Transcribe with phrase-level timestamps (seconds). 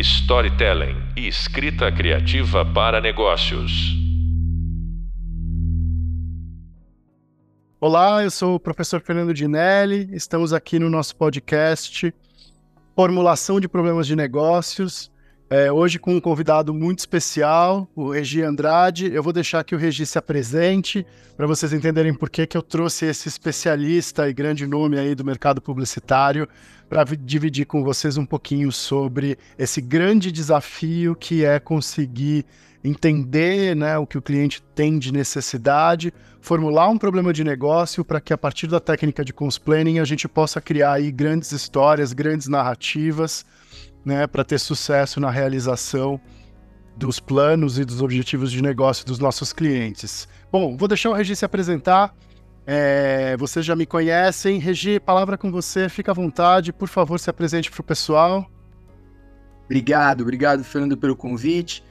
[0.00, 3.70] storytelling e escrita criativa para negócios.
[7.78, 10.08] Olá, eu sou o professor Fernando Dinelli.
[10.12, 12.14] Estamos aqui no nosso podcast
[12.96, 15.10] Formulação de Problemas de Negócios.
[15.52, 19.12] É, hoje com um convidado muito especial, o Regi Andrade.
[19.12, 21.04] Eu vou deixar que o Regi se apresente
[21.36, 25.24] para vocês entenderem por que, que eu trouxe esse especialista e grande nome aí do
[25.24, 26.48] mercado publicitário
[26.88, 32.46] para dividir com vocês um pouquinho sobre esse grande desafio que é conseguir
[32.84, 38.20] entender né, o que o cliente tem de necessidade, formular um problema de negócio para
[38.20, 42.46] que a partir da técnica de planning a gente possa criar aí grandes histórias, grandes
[42.46, 43.44] narrativas,
[44.04, 46.20] né, para ter sucesso na realização
[46.96, 50.28] dos planos e dos objetivos de negócio dos nossos clientes.
[50.52, 52.14] Bom, vou deixar o Regi se apresentar.
[52.66, 54.58] É, vocês já me conhecem.
[54.58, 56.72] Regi, palavra com você, fica à vontade.
[56.72, 58.46] Por favor, se apresente para o pessoal.
[59.64, 61.82] Obrigado, obrigado, Fernando, pelo convite.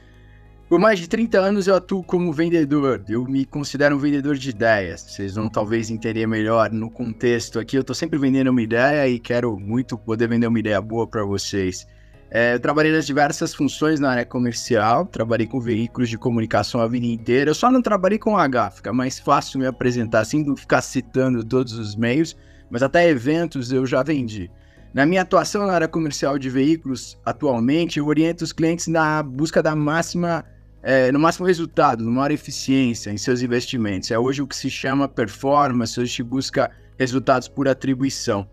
[0.68, 3.02] Por mais de 30 anos eu atuo como vendedor.
[3.08, 5.00] Eu me considero um vendedor de ideias.
[5.00, 7.76] Vocês vão talvez entender melhor no contexto aqui.
[7.76, 11.24] Eu estou sempre vendendo uma ideia e quero muito poder vender uma ideia boa para
[11.24, 11.84] vocês.
[12.32, 16.86] É, eu trabalhei nas diversas funções na área comercial, trabalhei com veículos de comunicação a
[16.86, 17.50] vida inteira.
[17.50, 20.80] Eu só não trabalhei com H, fica mais fácil me apresentar assim do que ficar
[20.80, 22.36] citando todos os meios,
[22.70, 24.48] mas até eventos eu já vendi.
[24.94, 29.60] Na minha atuação na área comercial de veículos, atualmente, eu oriento os clientes na busca
[29.60, 30.44] da máxima,
[30.84, 34.08] é, no máximo resultado, numa maior eficiência em seus investimentos.
[34.10, 38.48] É hoje o que se chama performance, hoje se busca resultados por atribuição.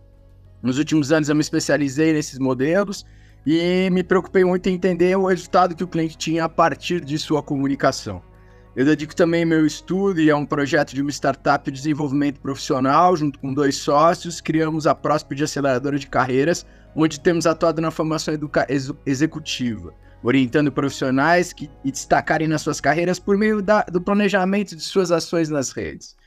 [0.64, 3.06] Nos últimos anos eu me especializei nesses modelos
[3.50, 7.18] e me preocupei muito em entender o resultado que o cliente tinha a partir de
[7.18, 8.22] sua comunicação.
[8.76, 13.16] Eu dedico também meu estudo e a um projeto de uma startup de desenvolvimento profissional,
[13.16, 18.34] junto com dois sócios, criamos a Próspide Aceleradora de Carreiras, onde temos atuado na formação
[18.68, 24.82] ex executiva, orientando profissionais que destacarem nas suas carreiras por meio da, do planejamento de
[24.82, 26.18] suas ações nas redes.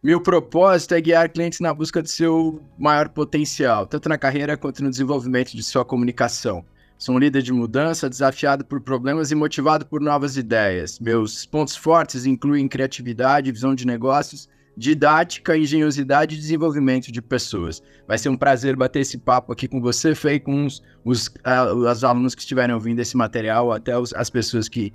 [0.00, 4.80] Meu propósito é guiar clientes na busca de seu maior potencial, tanto na carreira quanto
[4.80, 6.64] no desenvolvimento de sua comunicação.
[6.96, 11.00] Sou um líder de mudança, desafiado por problemas e motivado por novas ideias.
[11.00, 17.82] Meus pontos fortes incluem criatividade, visão de negócios, didática, engenhosidade e desenvolvimento de pessoas.
[18.06, 21.74] Vai ser um prazer bater esse papo aqui com você, Fê, com os, os, uh,
[21.74, 24.92] os alunos que estiverem ouvindo esse material, até os, as pessoas que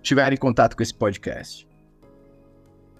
[0.00, 1.71] tiverem contato com esse podcast.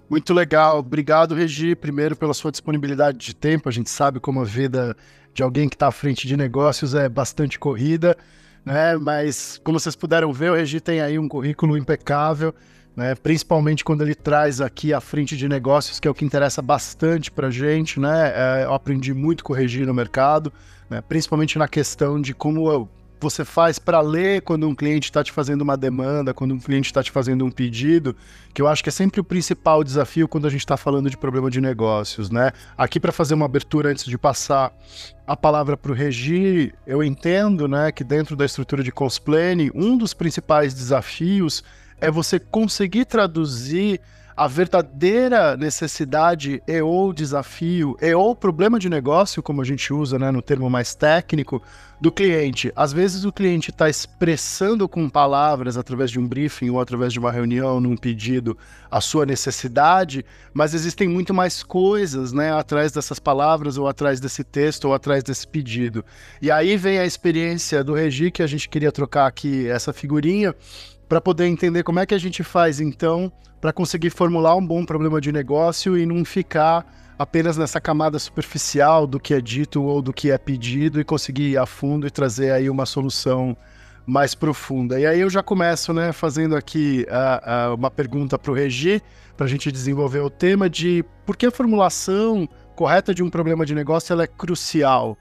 [0.09, 0.79] Muito legal.
[0.79, 3.69] Obrigado, Regi, primeiro pela sua disponibilidade de tempo.
[3.69, 4.95] A gente sabe como a vida
[5.33, 8.15] de alguém que está à frente de negócios é bastante corrida,
[8.63, 8.95] né?
[8.97, 12.53] Mas como vocês puderam ver, o Regi tem aí um currículo impecável,
[12.95, 13.15] né?
[13.15, 17.31] Principalmente quando ele traz aqui à frente de negócios, que é o que interessa bastante
[17.31, 18.31] para a gente, né?
[18.35, 20.53] É, eu aprendi muito com o Regi no mercado,
[20.89, 21.01] né?
[21.01, 22.89] principalmente na questão de como eu
[23.23, 26.87] você faz para ler quando um cliente está te fazendo uma demanda, quando um cliente
[26.87, 28.15] está te fazendo um pedido,
[28.53, 31.17] que eu acho que é sempre o principal desafio quando a gente está falando de
[31.17, 32.51] problema de negócios, né?
[32.77, 34.71] Aqui para fazer uma abertura antes de passar
[35.25, 39.97] a palavra para o Regi, eu entendo, né, que dentro da estrutura de Cosplane, um
[39.97, 41.63] dos principais desafios
[42.01, 44.01] é você conseguir traduzir
[44.35, 50.17] a verdadeira necessidade e ou desafio e ou problema de negócio, como a gente usa
[50.17, 51.61] né, no termo mais técnico,
[52.03, 52.69] do cliente.
[52.75, 57.19] Às vezes o cliente está expressando com palavras, através de um briefing ou através de
[57.19, 58.57] uma reunião, num pedido,
[58.91, 64.43] a sua necessidade, mas existem muito mais coisas né, atrás dessas palavras, ou atrás desse
[64.43, 66.03] texto, ou atrás desse pedido.
[66.41, 70.53] E aí vem a experiência do Regi, que a gente queria trocar aqui essa figurinha,
[71.07, 73.31] para poder entender como é que a gente faz então
[73.61, 76.85] para conseguir formular um bom problema de negócio e não ficar
[77.17, 81.51] apenas nessa camada superficial do que é dito ou do que é pedido e conseguir
[81.51, 83.55] ir a fundo e trazer aí uma solução
[84.05, 84.99] mais profunda.
[84.99, 89.01] E aí eu já começo, né, fazendo aqui uh, uh, uma pergunta para o Regi,
[89.37, 93.65] para a gente desenvolver o tema de por que a formulação correta de um problema
[93.65, 95.17] de negócio ela é crucial.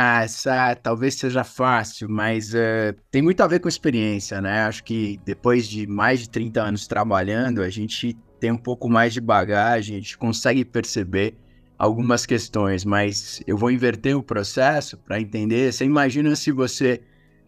[0.00, 4.60] Ah, essa talvez seja fácil, mas uh, tem muito a ver com experiência, né?
[4.62, 9.12] Acho que depois de mais de 30 anos trabalhando, a gente tem um pouco mais
[9.12, 11.36] de bagagem, a gente consegue perceber
[11.76, 15.72] algumas questões, mas eu vou inverter o processo para entender.
[15.72, 17.00] Você imagina se você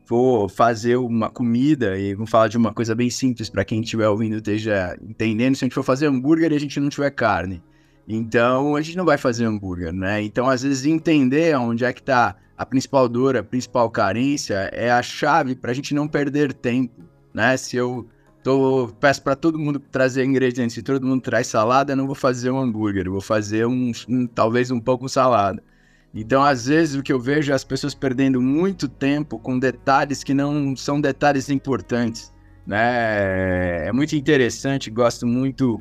[0.05, 4.09] for fazer uma comida, e vamos falar de uma coisa bem simples para quem estiver
[4.09, 7.63] ouvindo esteja entendendo, se a gente for fazer hambúrguer e a gente não tiver carne.
[8.13, 10.21] Então, a gente não vai fazer hambúrguer, né?
[10.21, 14.91] Então, às vezes, entender onde é que está a principal dor, a principal carência, é
[14.91, 17.57] a chave para a gente não perder tempo, né?
[17.57, 18.09] Se eu
[18.43, 22.17] tô, peço para todo mundo trazer ingredientes, se todo mundo traz salada, eu não vou
[22.17, 25.63] fazer um hambúrguer, eu vou fazer um, um talvez um pouco salada.
[26.13, 30.25] Então, às vezes, o que eu vejo é as pessoas perdendo muito tempo com detalhes
[30.25, 32.35] que não são detalhes importantes.
[32.67, 33.87] Né?
[33.87, 35.81] É muito interessante, gosto muito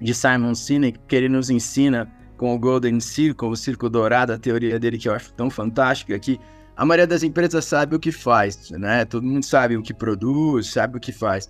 [0.00, 4.38] de Simon Sinek, que ele nos ensina com o Golden Circle, o Círculo Dourado, a
[4.38, 6.40] teoria dele que eu acho tão fantástica, que
[6.76, 9.04] a maioria das empresas sabe o que faz, né?
[9.04, 11.48] Todo mundo sabe o que produz, sabe o que faz.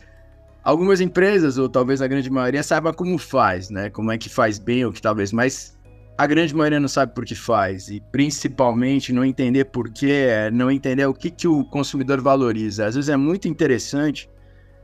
[0.65, 3.89] Algumas empresas, ou talvez a grande maioria, saiba como faz, né?
[3.89, 5.79] Como é que faz bem ou que talvez, mas
[6.19, 7.89] a grande maioria não sabe por que faz.
[7.89, 12.87] E principalmente não entender por quê, não entender o que, que o consumidor valoriza.
[12.87, 14.29] Às vezes é muito interessante.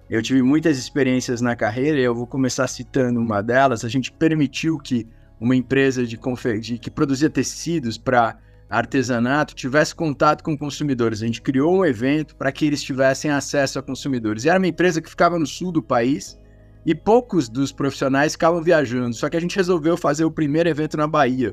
[0.08, 3.84] Eu tive muitas experiências na carreira e eu vou começar citando uma delas.
[3.84, 5.06] A gente permitiu que
[5.40, 6.18] uma empresa de,
[6.60, 8.38] de que produzia tecidos para
[8.70, 11.22] artesanato tivesse contato com consumidores.
[11.22, 14.44] A gente criou um evento para que eles tivessem acesso a consumidores.
[14.44, 16.38] E era uma empresa que ficava no sul do país
[16.84, 19.14] e poucos dos profissionais ficavam viajando.
[19.14, 21.52] Só que a gente resolveu fazer o primeiro evento na Bahia.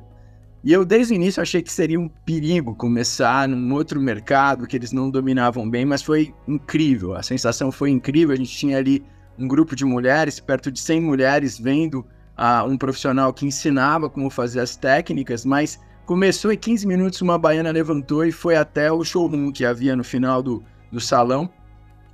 [0.63, 4.77] E eu, desde o início, achei que seria um perigo começar num outro mercado que
[4.77, 7.15] eles não dominavam bem, mas foi incrível.
[7.15, 8.33] A sensação foi incrível.
[8.33, 9.03] A gente tinha ali
[9.37, 12.05] um grupo de mulheres, perto de 100 mulheres, vendo
[12.37, 17.37] a um profissional que ensinava como fazer as técnicas, mas começou em 15 minutos, uma
[17.37, 21.49] baiana levantou e foi até o showroom que havia no final do, do salão,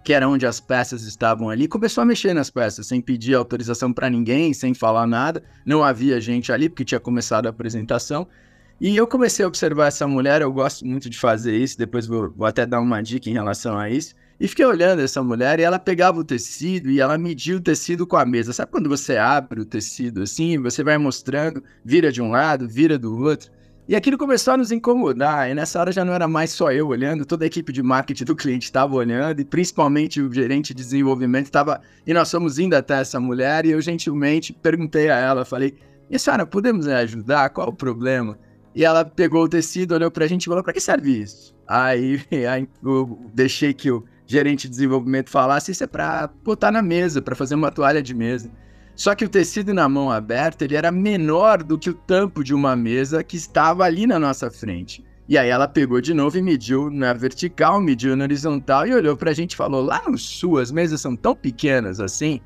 [0.09, 3.93] que era onde as peças estavam ali, começou a mexer nas peças, sem pedir autorização
[3.93, 8.27] para ninguém, sem falar nada, não havia gente ali, porque tinha começado a apresentação,
[8.81, 12.31] e eu comecei a observar essa mulher, eu gosto muito de fazer isso, depois vou,
[12.31, 15.61] vou até dar uma dica em relação a isso, e fiquei olhando essa mulher e
[15.61, 18.51] ela pegava o tecido e ela media o tecido com a mesa.
[18.51, 22.97] Sabe quando você abre o tecido assim, você vai mostrando, vira de um lado, vira
[22.97, 23.51] do outro.
[23.89, 25.49] E aquilo começou a nos incomodar.
[25.49, 28.23] E nessa hora já não era mais só eu olhando, toda a equipe de marketing
[28.23, 31.81] do cliente estava olhando, e principalmente o gerente de desenvolvimento estava.
[32.05, 35.73] E nós fomos indo até essa mulher e eu gentilmente perguntei a ela, falei:
[36.07, 37.49] "E senhora, podemos ajudar?
[37.49, 38.37] Qual o problema?"
[38.75, 42.21] E ela pegou o tecido, olhou pra gente e falou: "Para que serve isso?" Aí,
[42.47, 47.23] aí eu deixei que o gerente de desenvolvimento falasse, isso é para botar na mesa,
[47.23, 48.51] para fazer uma toalha de mesa.
[48.99, 52.53] Só que o tecido na mão aberta, ele era menor do que o tampo de
[52.53, 55.01] uma mesa que estava ali na nossa frente.
[55.25, 59.15] E aí ela pegou de novo e mediu na vertical, mediu na horizontal e olhou
[59.15, 62.41] para a gente e falou: "Lá no sul as mesas são tão pequenas assim?"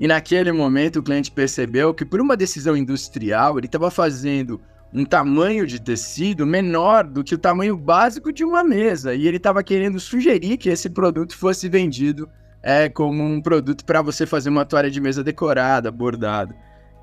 [0.00, 4.58] E naquele momento o cliente percebeu que por uma decisão industrial, ele estava fazendo
[4.94, 9.14] um tamanho de tecido menor do que o tamanho básico de uma mesa.
[9.14, 12.26] E ele estava querendo sugerir que esse produto fosse vendido
[12.66, 16.52] é, como um produto para você fazer uma toalha de mesa decorada, bordada.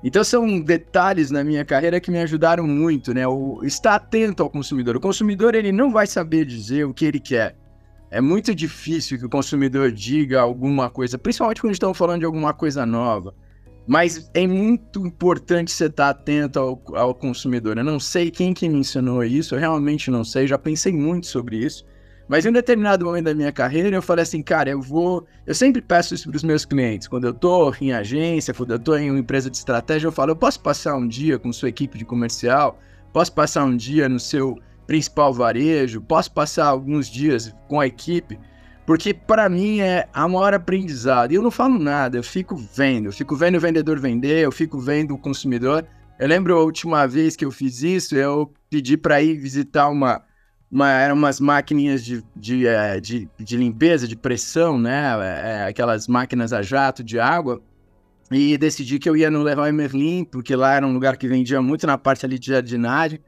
[0.04, 3.26] Então são detalhes na minha carreira que me ajudaram muito, né?
[3.26, 4.94] O estar atento ao consumidor.
[4.94, 7.56] O consumidor ele não vai saber dizer o que ele quer.
[8.10, 12.52] É muito difícil que o consumidor diga alguma coisa, principalmente quando estamos falando de alguma
[12.52, 13.34] coisa nova.
[13.86, 17.78] Mas é muito importante você estar atento ao, ao, consumidor.
[17.78, 21.26] Eu não sei quem que me ensinou isso, eu realmente não sei, já pensei muito
[21.26, 21.86] sobre isso.
[22.28, 25.26] Mas em um determinado momento da minha carreira, eu falei assim, cara, eu vou.
[25.46, 27.06] Eu sempre peço isso para os meus clientes.
[27.06, 30.30] Quando eu estou em agência, quando eu estou em uma empresa de estratégia, eu falo,
[30.32, 32.78] eu posso passar um dia com sua equipe de comercial,
[33.12, 38.38] posso passar um dia no seu principal varejo, posso passar alguns dias com a equipe
[38.86, 41.32] porque para mim é a maior aprendizado.
[41.32, 43.06] E eu não falo nada, eu fico vendo.
[43.06, 45.86] Eu fico vendo o vendedor vender, eu fico vendo o consumidor.
[46.18, 50.22] Eu lembro a última vez que eu fiz isso, eu pedi para ir visitar uma,
[50.74, 50.90] uma.
[50.90, 55.14] Eram umas máquinas de, de, é, de, de, limpeza, de pressão, né?
[55.42, 57.62] É, aquelas máquinas a jato de água.
[58.30, 61.60] E decidi que eu ia no Leroy Merlin, porque lá era um lugar que vendia
[61.62, 63.20] muito na parte ali de jardinagem.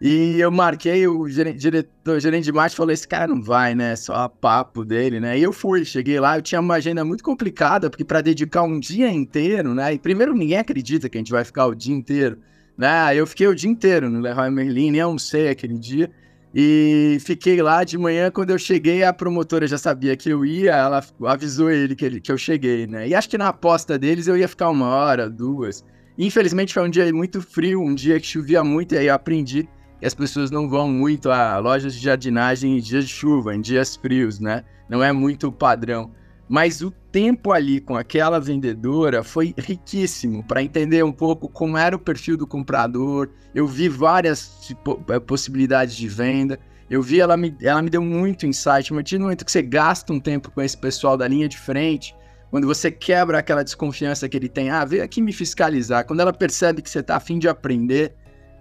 [0.00, 3.74] E eu marquei, o gerente, diretor, o gerente de marketing falou: esse cara não vai,
[3.74, 3.96] né?
[3.96, 5.38] Só papo dele, né?
[5.38, 8.78] E eu fui, cheguei lá, eu tinha uma agenda muito complicada, porque para dedicar um
[8.80, 9.92] dia inteiro, né?
[9.92, 12.38] E primeiro, ninguém acredita que a gente vai ficar o dia inteiro,
[12.78, 13.14] né?
[13.14, 16.10] Eu fiquei o dia inteiro no Leroy Merlin, nem almocei aquele dia.
[16.54, 20.72] E fiquei lá de manhã, quando eu cheguei, a promotora já sabia que eu ia,
[20.72, 23.06] ela avisou ele que, ele, que eu cheguei, né?
[23.06, 25.84] E acho que na aposta deles eu ia ficar uma hora, duas.
[26.18, 29.68] Infelizmente foi um dia muito frio, um dia que chovia muito, e aí eu aprendi
[30.02, 33.60] e as pessoas não vão muito a lojas de jardinagem em dias de chuva, em
[33.60, 34.64] dias frios, né?
[34.88, 36.10] Não é muito padrão.
[36.48, 41.94] Mas o tempo ali com aquela vendedora foi riquíssimo para entender um pouco como era
[41.94, 43.30] o perfil do comprador.
[43.54, 44.74] Eu vi várias
[45.08, 46.58] eh, possibilidades de venda.
[46.88, 48.92] Eu vi ela me, ela me deu muito insight.
[48.92, 52.14] Mas no momento que você gasta um tempo com esse pessoal da linha de frente,
[52.50, 56.04] quando você quebra aquela desconfiança que ele tem, ah, veio aqui me fiscalizar.
[56.04, 58.14] Quando ela percebe que você está afim de aprender,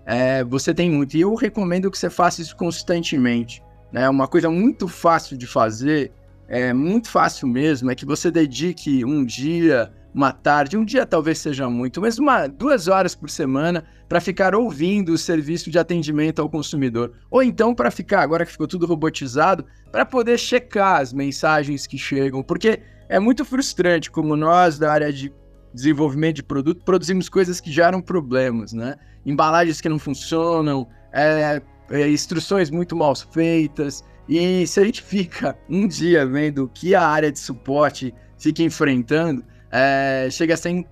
[0.06, 1.16] é, você tem muito.
[1.16, 3.64] E eu recomendo que você faça isso constantemente.
[3.92, 4.08] Né?
[4.08, 6.12] Uma coisa muito fácil de fazer,
[6.50, 11.38] é muito fácil mesmo, é que você dedique um dia uma tarde, um dia talvez
[11.38, 16.42] seja muito, mas uma, duas horas por semana para ficar ouvindo o serviço de atendimento
[16.42, 17.14] ao consumidor.
[17.30, 21.98] Ou então para ficar, agora que ficou tudo robotizado, para poder checar as mensagens que
[21.98, 25.32] chegam, porque é muito frustrante como nós da área de
[25.72, 28.96] desenvolvimento de produto produzimos coisas que geram problemas, né?
[29.24, 34.04] Embalagens que não funcionam, é, é, instruções muito mal feitas.
[34.30, 38.62] E se a gente fica um dia vendo o que a área de suporte fica
[38.62, 40.86] enfrentando, é, chega a ser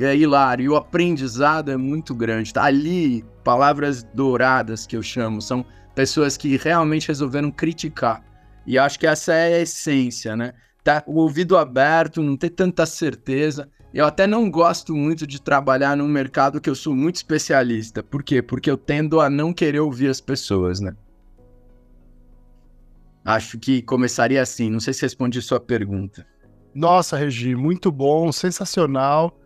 [0.00, 0.64] é, hilário.
[0.64, 2.54] E o aprendizado é muito grande.
[2.54, 8.22] Tá ali, palavras douradas que eu chamo, são pessoas que realmente resolveram criticar.
[8.66, 10.52] E acho que essa é a essência, né?
[10.84, 13.68] Tá o ouvido aberto, não ter tanta certeza.
[13.92, 18.02] Eu até não gosto muito de trabalhar num mercado que eu sou muito especialista.
[18.02, 18.42] Por quê?
[18.42, 20.94] Porque eu tendo a não querer ouvir as pessoas, né?
[23.26, 24.70] Acho que começaria assim.
[24.70, 26.24] Não sei se respondi sua pergunta.
[26.72, 29.36] Nossa, Regi, muito bom, sensacional.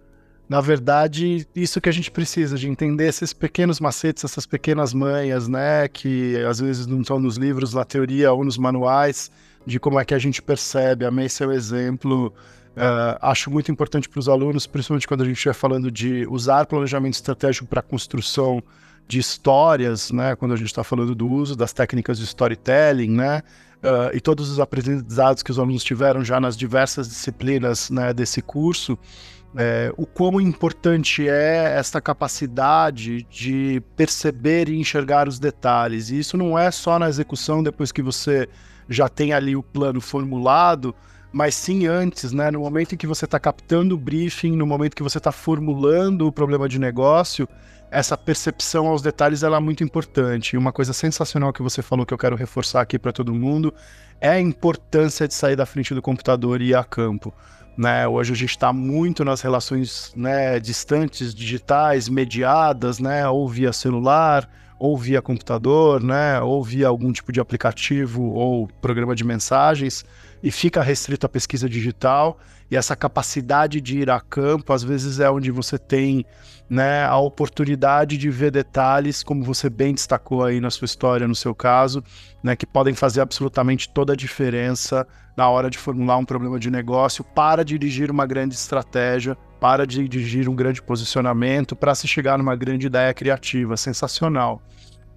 [0.46, 5.48] Na verdade, isso que a gente precisa, de entender esses pequenos macetes, essas pequenas manhas,
[5.48, 5.88] né?
[5.88, 9.30] Que às vezes não estão nos livros, na teoria ou nos manuais,
[9.64, 11.06] de como é que a gente percebe.
[11.06, 12.34] Amei seu exemplo.
[12.70, 16.66] Uh, acho muito importante para os alunos, principalmente quando a gente estiver falando de usar
[16.66, 18.62] planejamento estratégico para construção
[19.08, 20.36] de histórias, né?
[20.36, 23.42] Quando a gente está falando do uso das técnicas de storytelling, né?
[23.82, 28.40] Uh, e todos os aprendizados que os alunos tiveram já nas diversas disciplinas né, desse
[28.40, 28.98] curso,
[29.56, 36.10] é, o quão importante é esta capacidade de perceber e enxergar os detalhes.
[36.10, 38.48] E isso não é só na execução depois que você
[38.88, 40.94] já tem ali o plano formulado,
[41.32, 42.50] mas sim antes, né?
[42.50, 46.26] No momento em que você está captando o briefing, no momento que você está formulando
[46.26, 47.48] o problema de negócio,
[47.90, 50.54] essa percepção aos detalhes ela é muito importante.
[50.54, 53.74] E uma coisa sensacional que você falou que eu quero reforçar aqui para todo mundo
[54.20, 57.34] é a importância de sair da frente do computador e ir a campo.
[57.76, 58.06] Né?
[58.06, 63.26] Hoje a gente está muito nas relações né, distantes, digitais, mediadas, né?
[63.28, 66.40] ou via celular, ou via computador, né?
[66.40, 70.04] ou via algum tipo de aplicativo ou programa de mensagens,
[70.42, 72.38] e fica restrito à pesquisa digital.
[72.70, 76.24] E essa capacidade de ir a campo, às vezes, é onde você tem
[76.68, 81.34] né, a oportunidade de ver detalhes, como você bem destacou aí na sua história, no
[81.34, 82.02] seu caso,
[82.42, 85.04] né, que podem fazer absolutamente toda a diferença
[85.36, 90.48] na hora de formular um problema de negócio para dirigir uma grande estratégia, para dirigir
[90.48, 93.76] um grande posicionamento, para se chegar numa grande ideia criativa.
[93.76, 94.62] Sensacional.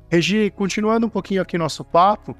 [0.09, 2.35] Regi, continuando um pouquinho aqui nosso papo,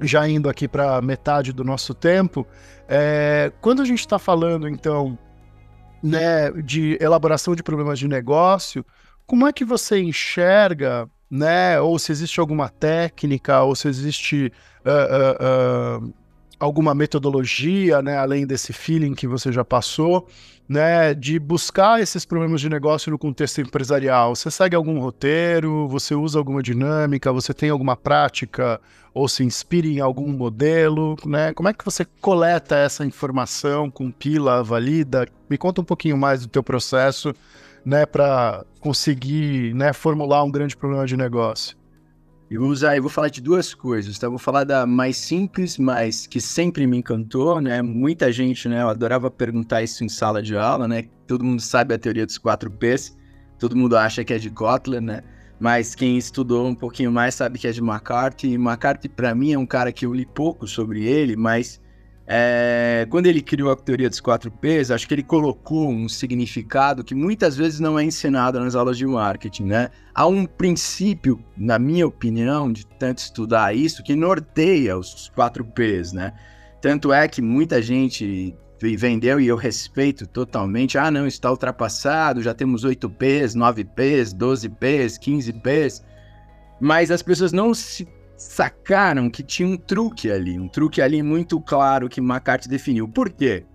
[0.00, 2.46] já indo aqui para metade do nosso tempo,
[2.88, 5.18] é, quando a gente está falando, então,
[6.02, 8.84] né, de elaboração de problemas de negócio,
[9.26, 14.52] como é que você enxerga, né, ou se existe alguma técnica, ou se existe
[14.84, 16.14] uh, uh, uh,
[16.60, 20.28] alguma metodologia, né, além desse feeling que você já passou,
[20.68, 24.36] né, de buscar esses problemas de negócio no contexto empresarial?
[24.36, 25.88] Você segue algum roteiro?
[25.88, 27.32] Você usa alguma dinâmica?
[27.32, 28.80] Você tem alguma prática
[29.12, 31.16] ou se inspira em algum modelo?
[31.26, 31.52] Né?
[31.54, 35.26] Como é que você coleta essa informação, compila, valida?
[35.48, 37.34] Me conta um pouquinho mais do teu processo,
[37.84, 41.79] né, para conseguir, né, formular um grande problema de negócio.
[42.50, 44.26] Eu vou usar, eu vou falar de duas coisas, tá?
[44.26, 47.80] Eu vou falar da mais simples, mas que sempre me encantou, né?
[47.80, 48.82] Muita gente, né?
[48.82, 51.04] Eu adorava perguntar isso em sala de aula, né?
[51.28, 53.16] Todo mundo sabe a teoria dos 4 Ps,
[53.56, 55.22] todo mundo acha que é de Kotler, né?
[55.60, 58.48] Mas quem estudou um pouquinho mais sabe que é de McCarthy.
[58.48, 61.80] E McCarthy, para mim, é um cara que eu li pouco sobre ele, mas
[62.32, 67.02] é, quando ele criou a teoria dos quatro P's, acho que ele colocou um significado
[67.02, 69.90] que muitas vezes não é ensinado nas aulas de marketing, né?
[70.14, 76.12] Há um princípio, na minha opinião, de tanto estudar isso, que norteia os quatro P's,
[76.12, 76.32] né?
[76.80, 80.96] Tanto é que muita gente vendeu e eu respeito totalmente.
[80.96, 86.04] Ah, não, está ultrapassado, já temos 8 P's, 9 P's, 12 P's, 15 P's.
[86.80, 88.06] Mas as pessoas não se
[88.40, 93.06] sacaram que tinha um truque ali, um truque ali muito claro que McCarthy definiu.
[93.06, 93.66] Por quê?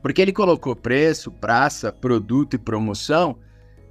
[0.00, 3.36] Porque ele colocou preço, praça, produto e promoção,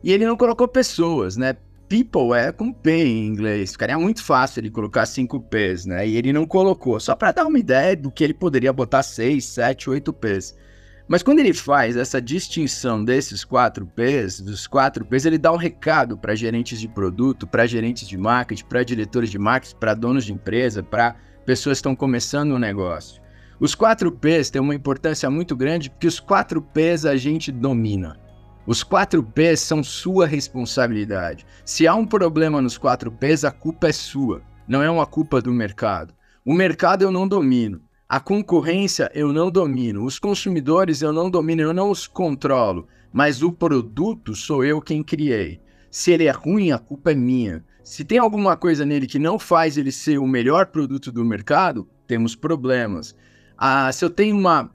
[0.04, 1.56] e ele não colocou pessoas, né?
[1.88, 3.74] People é com P em inglês.
[3.74, 6.08] Ficaria muito fácil ele colocar 5 P's, né?
[6.08, 9.46] E ele não colocou, só para dar uma ideia do que ele poderia botar 6,
[9.46, 10.56] 7, 8 P's.
[11.10, 15.58] Mas quando ele faz essa distinção desses quatro P's, dos quatro P's, ele dá um
[15.58, 20.24] recado para gerentes de produto, para gerentes de marketing, para diretores de marketing, para donos
[20.24, 21.16] de empresa, para
[21.48, 23.20] pessoas que estão começando um negócio.
[23.60, 28.20] Os quatro P's têm uma importância muito grande porque os quatro P's a gente domina.
[28.68, 31.44] Os quatro P's são sua responsabilidade.
[31.66, 35.42] Se há um problema nos quatro P's, a culpa é sua, não é uma culpa
[35.42, 36.14] do mercado.
[36.46, 37.82] O mercado eu não domino.
[38.12, 43.44] A concorrência eu não domino, os consumidores eu não domino, eu não os controlo, mas
[43.44, 45.62] o produto sou eu quem criei.
[45.92, 47.64] Se ele é ruim, a culpa é minha.
[47.84, 51.88] Se tem alguma coisa nele que não faz ele ser o melhor produto do mercado,
[52.08, 53.16] temos problemas.
[53.56, 54.72] Ah, se eu tenho uma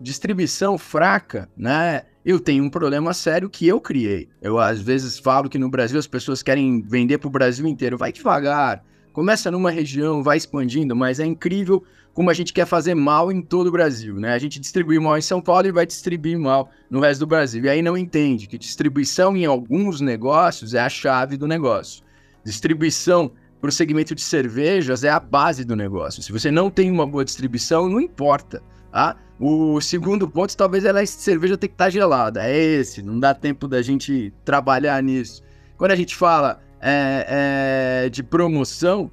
[0.00, 2.04] distribuição fraca, né?
[2.24, 4.30] Eu tenho um problema sério que eu criei.
[4.40, 7.98] Eu às vezes falo que no Brasil as pessoas querem vender para o Brasil inteiro.
[7.98, 12.94] Vai devagar, começa numa região, vai expandindo, mas é incrível como a gente quer fazer
[12.94, 14.32] mal em todo o Brasil, né?
[14.32, 17.64] A gente distribui mal em São Paulo e vai distribuir mal no resto do Brasil.
[17.64, 22.04] E aí não entende que distribuição em alguns negócios é a chave do negócio.
[22.44, 26.22] Distribuição para o segmento de cervejas é a base do negócio.
[26.22, 28.62] Se você não tem uma boa distribuição, não importa.
[28.92, 29.16] Tá?
[29.40, 32.46] O segundo ponto, talvez ela, a cerveja tem que estar tá gelada.
[32.46, 35.42] É esse, não dá tempo da gente trabalhar nisso.
[35.76, 39.10] Quando a gente fala é, é, de promoção,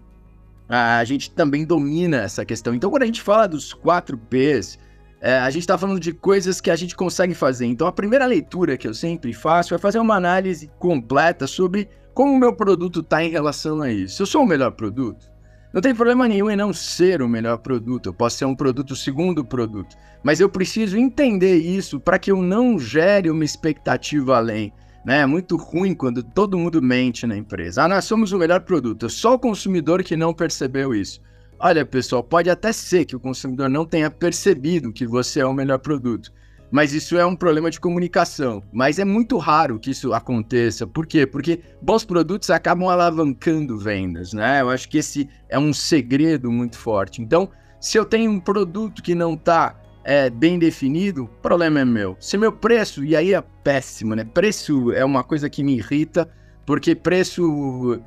[0.72, 2.74] a gente também domina essa questão.
[2.74, 4.80] Então, quando a gente fala dos 4 Ps,
[5.20, 7.66] é, a gente está falando de coisas que a gente consegue fazer.
[7.66, 12.34] Então, a primeira leitura que eu sempre faço é fazer uma análise completa sobre como
[12.34, 14.22] o meu produto está em relação a isso.
[14.22, 15.32] Eu sou o melhor produto,
[15.74, 18.08] não tem problema nenhum em não ser o melhor produto.
[18.08, 19.96] Eu posso ser um produto segundo produto.
[20.22, 24.74] Mas eu preciso entender isso para que eu não gere uma expectativa além.
[25.06, 25.20] Né?
[25.20, 27.84] É muito ruim quando todo mundo mente na empresa.
[27.84, 29.10] Ah, nós somos o melhor produto.
[29.10, 31.20] Só o consumidor que não percebeu isso.
[31.60, 35.54] Olha, pessoal, pode até ser que o consumidor não tenha percebido que você é o
[35.54, 36.32] melhor produto.
[36.72, 38.64] Mas isso é um problema de comunicação.
[38.72, 40.88] Mas é muito raro que isso aconteça.
[40.88, 41.28] Por quê?
[41.28, 44.62] Porque bons produtos acabam alavancando vendas, né?
[44.62, 47.22] Eu acho que esse é um segredo muito forte.
[47.22, 51.86] Então, se eu tenho um produto que não está é, bem definido, o problema é
[51.86, 52.18] meu.
[52.20, 54.24] Se meu preço, e aí é péssimo, né?
[54.24, 56.30] Preço é uma coisa que me irrita,
[56.66, 58.02] porque preço.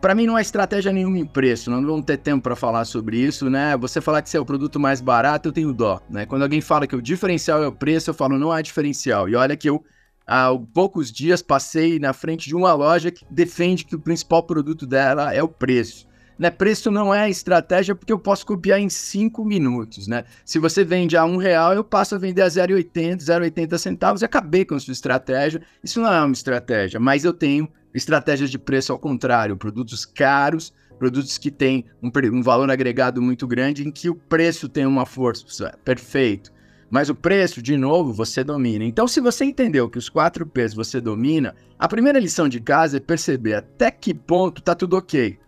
[0.00, 3.18] Para mim não é estratégia nenhuma em preço, não vamos ter tempo para falar sobre
[3.18, 3.76] isso, né?
[3.76, 6.24] Você falar que você é o produto mais barato, eu tenho dó, né?
[6.24, 9.28] Quando alguém fala que o diferencial é o preço, eu falo não há diferencial.
[9.28, 9.84] E olha que eu
[10.24, 14.86] há poucos dias passei na frente de uma loja que defende que o principal produto
[14.86, 16.07] dela é o preço.
[16.38, 16.50] Né?
[16.50, 20.24] Preço não é estratégia porque eu posso copiar em 5 minutos, né?
[20.44, 24.24] Se você vende a um real, eu passo a vender a 0,80, 0,80 centavos e
[24.24, 25.60] acabei com a sua estratégia.
[25.82, 30.72] Isso não é uma estratégia, mas eu tenho estratégias de preço ao contrário, produtos caros,
[30.98, 35.06] produtos que têm um, um valor agregado muito grande, em que o preço tem uma
[35.06, 35.76] força.
[35.84, 36.52] Perfeito.
[36.90, 38.84] Mas o preço, de novo, você domina.
[38.84, 42.96] Então, se você entendeu que os 4 P's você domina, a primeira lição de casa
[42.96, 45.38] é perceber até que ponto está tudo ok.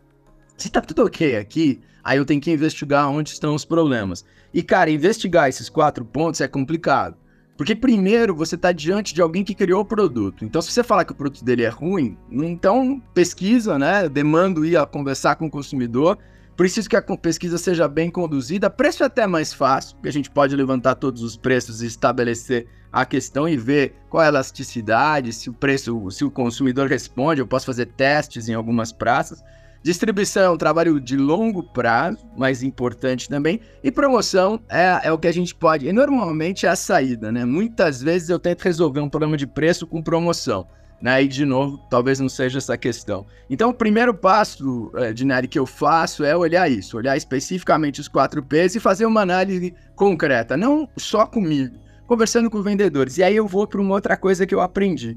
[0.60, 4.26] Se tá tudo ok aqui, aí eu tenho que investigar onde estão os problemas.
[4.52, 7.16] E, cara, investigar esses quatro pontos é complicado.
[7.56, 10.44] Porque primeiro você está diante de alguém que criou o produto.
[10.44, 14.06] Então, se você falar que o produto dele é ruim, então pesquisa, né?
[14.06, 16.18] Demando ir a conversar com o consumidor.
[16.58, 18.68] Preciso que a pesquisa seja bem conduzida.
[18.68, 22.66] Preço é até mais fácil, porque a gente pode levantar todos os preços e estabelecer
[22.92, 27.40] a questão e ver qual é a elasticidade, se o preço, se o consumidor responde.
[27.40, 29.42] Eu posso fazer testes em algumas praças.
[29.82, 33.60] Distribuição é um trabalho de longo prazo, mas importante também.
[33.82, 35.88] E promoção é, é o que a gente pode.
[35.88, 37.46] E normalmente é a saída, né?
[37.46, 40.66] Muitas vezes eu tento resolver um problema de preço com promoção.
[41.00, 41.22] Né?
[41.22, 43.24] E de novo, talvez não seja essa questão.
[43.48, 48.08] Então, o primeiro passo, é, Dinari, que eu faço é olhar isso, olhar especificamente os
[48.08, 51.74] 4 P's e fazer uma análise concreta, não só comigo,
[52.06, 53.16] conversando com vendedores.
[53.16, 55.16] E aí eu vou para uma outra coisa que eu aprendi.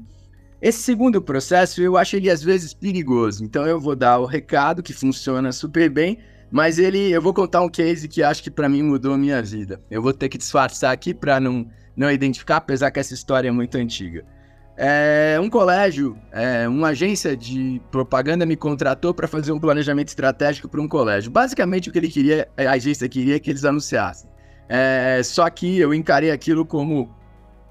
[0.64, 4.82] Esse segundo processo eu acho ele às vezes perigoso, então eu vou dar o recado
[4.82, 8.66] que funciona super bem, mas ele eu vou contar um case que acho que para
[8.66, 9.78] mim mudou a minha vida.
[9.90, 13.50] Eu vou ter que disfarçar aqui para não não identificar, apesar que essa história é
[13.50, 14.24] muito antiga.
[14.74, 20.66] É, um colégio, é, uma agência de propaganda me contratou para fazer um planejamento estratégico
[20.66, 21.30] para um colégio.
[21.30, 24.30] Basicamente, o que ele queria, a agência queria que eles anunciassem.
[24.66, 27.14] É, só que eu encarei aquilo como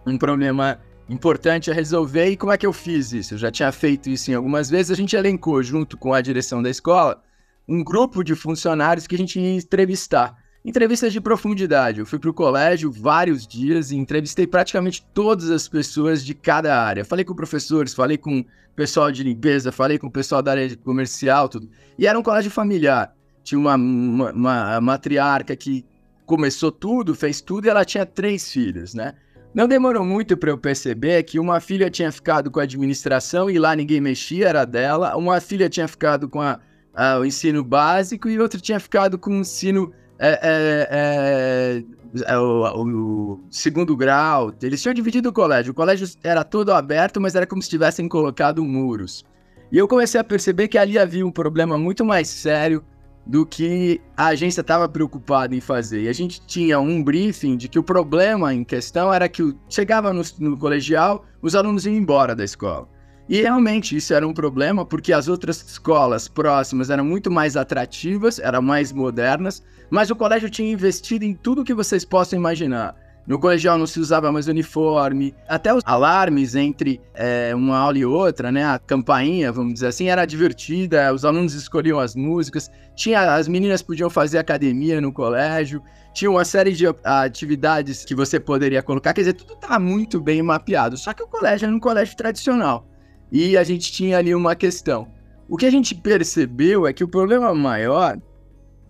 [0.06, 0.80] um problema
[1.10, 2.30] importante a resolver.
[2.30, 3.34] E como é que eu fiz isso?
[3.34, 4.92] Eu já tinha feito isso em algumas vezes.
[4.92, 7.22] A gente elencou, junto com a direção da escola,
[7.68, 10.38] um grupo de funcionários que a gente ia entrevistar.
[10.66, 12.00] Entrevistas de profundidade.
[12.00, 16.82] Eu fui para o colégio vários dias e entrevistei praticamente todas as pessoas de cada
[16.82, 17.04] área.
[17.04, 21.50] Falei com professores, falei com pessoal de limpeza, falei com o pessoal da área comercial,
[21.50, 21.70] tudo.
[21.98, 23.14] E era um colégio familiar.
[23.44, 25.86] Tinha uma, uma, uma matriarca que
[26.26, 29.16] começou tudo, fez tudo e ela tinha três filhos, né?
[29.54, 33.60] Não demorou muito para eu perceber que uma filha tinha ficado com a administração e
[33.60, 35.16] lá ninguém mexia, era dela.
[35.16, 36.60] Uma filha tinha ficado com a,
[36.92, 41.84] a, o ensino básico e outra tinha ficado com o ensino é, é, é,
[42.26, 44.52] é o, o, segundo grau.
[44.60, 45.72] Eles tinham dividido o colégio.
[45.72, 49.24] O colégio era todo aberto, mas era como se tivessem colocado muros.
[49.72, 52.84] E eu comecei a perceber que ali havia um problema muito mais sério
[53.26, 56.04] do que a agência estava preocupada em fazer.
[56.04, 60.12] E a gente tinha um briefing de que o problema em questão era que chegava
[60.12, 62.88] no, no colegial, os alunos iam embora da escola.
[63.28, 68.38] E realmente isso era um problema porque as outras escolas próximas eram muito mais atrativas,
[68.38, 72.96] eram mais modernas, mas o colégio tinha investido em tudo que vocês possam imaginar.
[73.26, 78.06] No colegial não se usava mais uniforme, até os alarmes entre é, uma aula e
[78.06, 78.66] outra, né?
[78.66, 83.82] A campainha, vamos dizer assim, era divertida, os alunos escolhiam as músicas, tinha as meninas
[83.82, 85.82] podiam fazer academia no colégio,
[86.14, 90.42] tinha uma série de atividades que você poderia colocar, quer dizer, tudo tá muito bem
[90.42, 90.98] mapeado.
[90.98, 92.86] Só que o colégio era um colégio tradicional.
[93.32, 95.08] E a gente tinha ali uma questão.
[95.50, 98.18] O que a gente percebeu é que o problema maior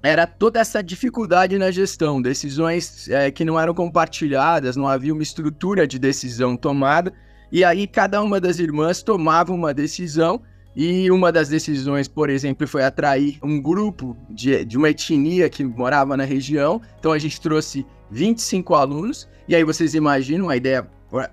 [0.04, 5.24] era toda essa dificuldade na gestão, decisões é, que não eram compartilhadas, não havia uma
[5.24, 7.14] estrutura de decisão tomada,
[7.50, 10.42] e aí cada uma das irmãs tomava uma decisão,
[10.76, 15.64] e uma das decisões, por exemplo, foi atrair um grupo de, de uma etnia que
[15.64, 20.86] morava na região, então a gente trouxe 25 alunos, e aí vocês imaginam, a ideia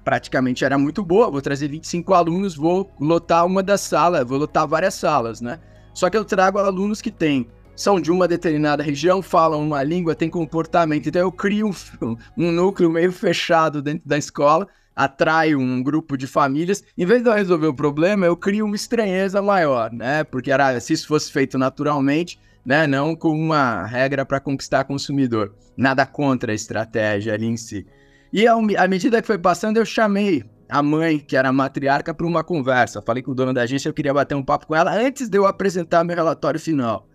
[0.05, 4.69] praticamente era muito boa, vou trazer 25 alunos, vou lotar uma das salas, vou lotar
[4.69, 5.59] várias salas, né?
[5.93, 7.49] Só que eu trago alunos que têm
[7.81, 11.09] são de uma determinada região, falam uma língua, têm comportamento.
[11.09, 11.71] Então eu crio
[12.03, 16.85] um, um núcleo meio fechado dentro da escola, atraio um grupo de famílias.
[16.97, 20.23] Em vez de eu resolver o problema, eu crio uma estranheza maior, né?
[20.25, 22.87] Porque era, se isso fosse feito naturalmente, né?
[22.87, 25.55] Não com uma regra para conquistar consumidor.
[25.75, 27.87] Nada contra a estratégia ali em si.
[28.31, 32.45] E à medida que foi passando, eu chamei a mãe, que era matriarca, para uma
[32.45, 33.01] conversa.
[33.01, 35.39] Falei com o dono da agência, eu queria bater um papo com ela antes de
[35.39, 37.09] eu apresentar meu relatório final.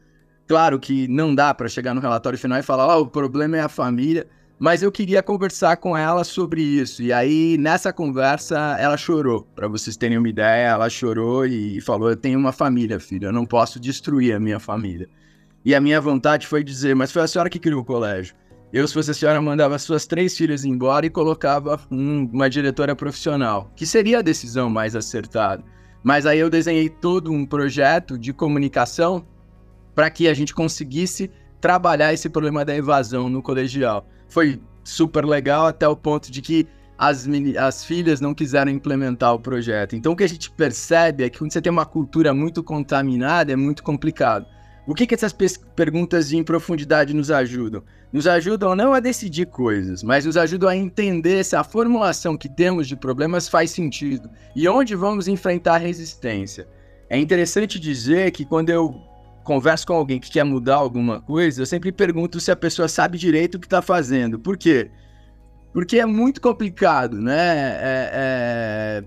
[0.48, 3.62] Claro que não dá para chegar no relatório final e falar, oh, o problema é
[3.62, 4.28] a família,
[4.60, 7.02] mas eu queria conversar com ela sobre isso.
[7.02, 9.48] E aí, nessa conversa, ela chorou.
[9.56, 13.34] Para vocês terem uma ideia, ela chorou e falou: Eu tenho uma família, filho, eu
[13.34, 15.10] não posso destruir a minha família.
[15.66, 18.36] E a minha vontade foi dizer: Mas foi a senhora que criou o colégio.
[18.72, 22.96] Eu, se fosse a senhora, mandava suas três filhas embora e colocava um, uma diretora
[22.96, 25.64] profissional, que seria a decisão mais acertada.
[26.04, 29.26] Mas aí eu desenhei todo um projeto de comunicação
[29.96, 31.32] para que a gente conseguisse
[31.62, 34.08] trabalhar esse problema da evasão no colegial.
[34.28, 37.28] Foi super legal até o ponto de que as,
[37.60, 39.96] as filhas não quiseram implementar o projeto.
[39.96, 43.52] Então o que a gente percebe é que quando você tem uma cultura muito contaminada
[43.52, 44.46] é muito complicado.
[44.88, 45.34] O que, que essas
[45.76, 47.82] perguntas em profundidade nos ajudam?
[48.14, 52.48] Nos ajudam não a decidir coisas, mas nos ajudam a entender se a formulação que
[52.48, 56.68] temos de problemas faz sentido e onde vamos enfrentar resistência.
[57.10, 58.96] É interessante dizer que quando eu
[59.46, 63.18] converso com alguém que quer mudar alguma coisa, eu sempre pergunto se a pessoa sabe
[63.18, 64.38] direito o que está fazendo.
[64.38, 64.92] Por quê?
[65.72, 67.78] Porque é muito complicado, né?
[67.80, 69.04] É,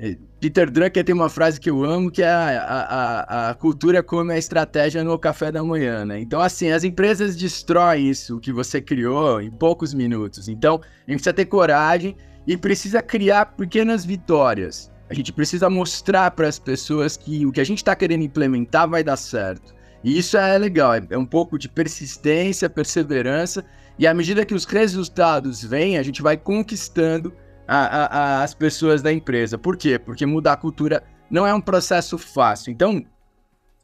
[0.00, 0.14] é...
[0.40, 4.32] Peter Drucker tem uma frase que eu amo, que é a, a, a cultura come
[4.32, 6.20] a estratégia no café da manhã, né?
[6.20, 10.48] Então, assim, as empresas destroem isso que você criou em poucos minutos.
[10.48, 12.16] Então, a gente precisa ter coragem
[12.46, 14.92] e precisa criar pequenas vitórias.
[15.08, 18.88] A gente precisa mostrar para as pessoas que o que a gente está querendo implementar
[18.88, 19.74] vai dar certo.
[20.02, 23.64] E isso é legal, é, é um pouco de persistência, perseverança,
[23.98, 27.32] e à medida que os resultados vêm, a gente vai conquistando
[27.66, 29.56] a, a, a, as pessoas da empresa.
[29.56, 29.98] Por quê?
[29.98, 32.70] Porque mudar a cultura não é um processo fácil.
[32.70, 33.04] Então,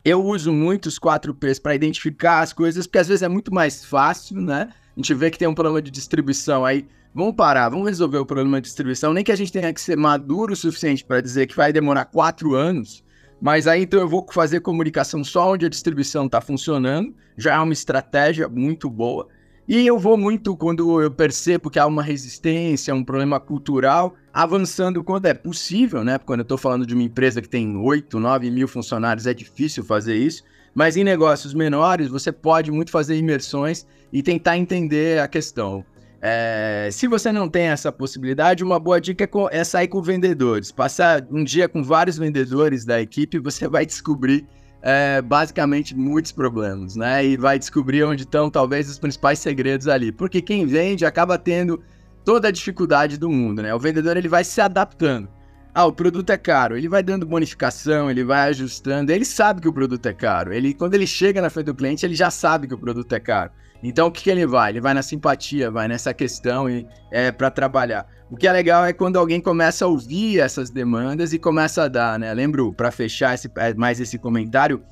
[0.05, 3.53] eu uso muito os 4 Ps para identificar as coisas, porque às vezes é muito
[3.53, 4.69] mais fácil, né?
[4.97, 6.87] A gente vê que tem um problema de distribuição aí.
[7.13, 9.13] Vamos parar, vamos resolver o problema de distribuição.
[9.13, 12.05] Nem que a gente tenha que ser maduro o suficiente para dizer que vai demorar
[12.05, 13.03] quatro anos,
[13.43, 17.59] mas aí então eu vou fazer comunicação só onde a distribuição está funcionando, já é
[17.59, 19.27] uma estratégia muito boa.
[19.67, 25.03] E eu vou muito quando eu percebo que há uma resistência, um problema cultural, avançando
[25.03, 26.17] quando é possível, né?
[26.19, 29.85] Quando eu estou falando de uma empresa que tem 8, 9 mil funcionários, é difícil
[29.85, 30.45] fazer isso.
[30.73, 35.85] Mas em negócios menores, você pode muito fazer imersões e tentar entender a questão.
[36.23, 40.71] É, se você não tem essa possibilidade, uma boa dica é, é, sair com vendedores.
[40.71, 44.47] Passar um dia com vários vendedores da equipe, você vai descobrir
[44.83, 47.25] é, basicamente muitos problemas, né?
[47.25, 50.13] E vai descobrir onde estão talvez os principais segredos ali.
[50.13, 51.83] Porque quem vende acaba tendo
[52.23, 53.75] toda a dificuldade do mundo, né?
[53.75, 55.29] O vendedor ele vai se adaptando.
[55.73, 56.77] Ah, o produto é caro.
[56.77, 59.11] Ele vai dando bonificação, ele vai ajustando.
[59.13, 60.53] Ele sabe que o produto é caro.
[60.53, 63.21] Ele, quando ele chega na frente do cliente, ele já sabe que o produto é
[63.21, 63.53] caro.
[63.83, 64.71] Então o que, que ele vai?
[64.71, 68.07] Ele vai na simpatia, vai nessa questão e é para trabalhar.
[68.31, 71.89] O que é legal é quando alguém começa a ouvir essas demandas e começa a
[71.89, 72.33] dar, né?
[72.33, 74.83] Lembro, para fechar esse, é, mais esse comentário,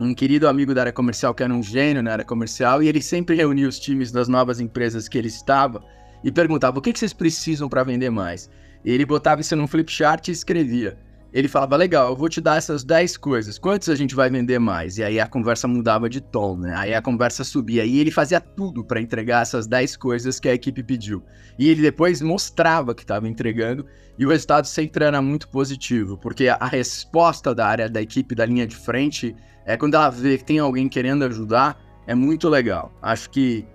[0.00, 3.00] um querido amigo da área comercial que era um gênio na área comercial e ele
[3.00, 5.82] sempre reunia os times das novas empresas que ele estava
[6.22, 8.50] e perguntava o que, que vocês precisam para vender mais.
[8.84, 10.98] E ele botava isso num flip chart e escrevia.
[11.32, 14.58] Ele falava, legal, eu vou te dar essas 10 coisas, quantos a gente vai vender
[14.58, 14.96] mais?
[14.96, 16.74] E aí a conversa mudava de tom, né?
[16.74, 20.54] Aí a conversa subia e ele fazia tudo para entregar essas 10 coisas que a
[20.54, 21.22] equipe pediu.
[21.58, 23.84] E ele depois mostrava que estava entregando
[24.18, 28.46] e o resultado sempre era muito positivo, porque a resposta da área da equipe da
[28.46, 29.36] linha de frente
[29.66, 32.90] é quando ela vê que tem alguém querendo ajudar, é muito legal.
[33.02, 33.66] Acho que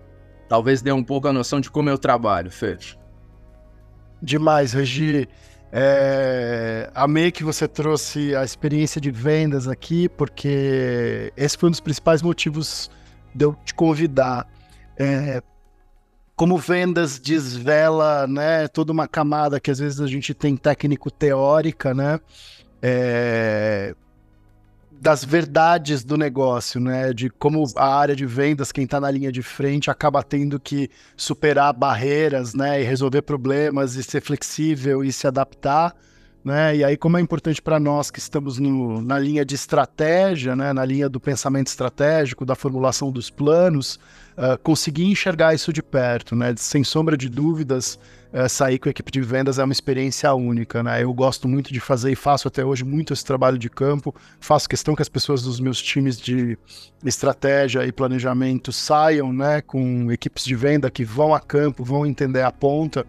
[0.50, 2.98] talvez dê um pouco a noção de como eu trabalho, Fez.
[4.24, 5.28] Demais, Regi.
[5.76, 11.80] É, amei que você trouxe a experiência de vendas aqui, porque esse foi um dos
[11.80, 12.92] principais motivos
[13.34, 14.48] de eu te convidar.
[14.96, 15.42] É,
[16.36, 21.92] como vendas desvela né, toda uma camada que às vezes a gente tem técnico teórica,
[21.92, 22.20] né?
[22.80, 23.96] É,
[25.04, 27.12] das verdades do negócio, né?
[27.12, 30.90] De como a área de vendas, quem está na linha de frente, acaba tendo que
[31.18, 32.82] superar barreiras, né?
[32.82, 35.94] E resolver problemas e ser flexível e se adaptar.
[36.42, 36.78] Né?
[36.78, 40.72] E aí, como é importante para nós que estamos no, na linha de estratégia, né?
[40.72, 44.00] na linha do pensamento estratégico, da formulação dos planos,
[44.38, 46.54] uh, conseguir enxergar isso de perto, né?
[46.58, 48.00] Sem sombra de dúvidas,
[48.34, 51.04] uh, sair com a equipe de vendas é uma experiência única, né?
[51.04, 54.14] Eu gosto muito de fazer e faço até hoje muito esse trabalho de campo.
[54.40, 56.58] Faço questão que as pessoas dos meus times de
[57.04, 59.62] estratégia e planejamento saiam, né?
[59.62, 63.06] Com equipes de venda que vão a campo, vão entender a ponta,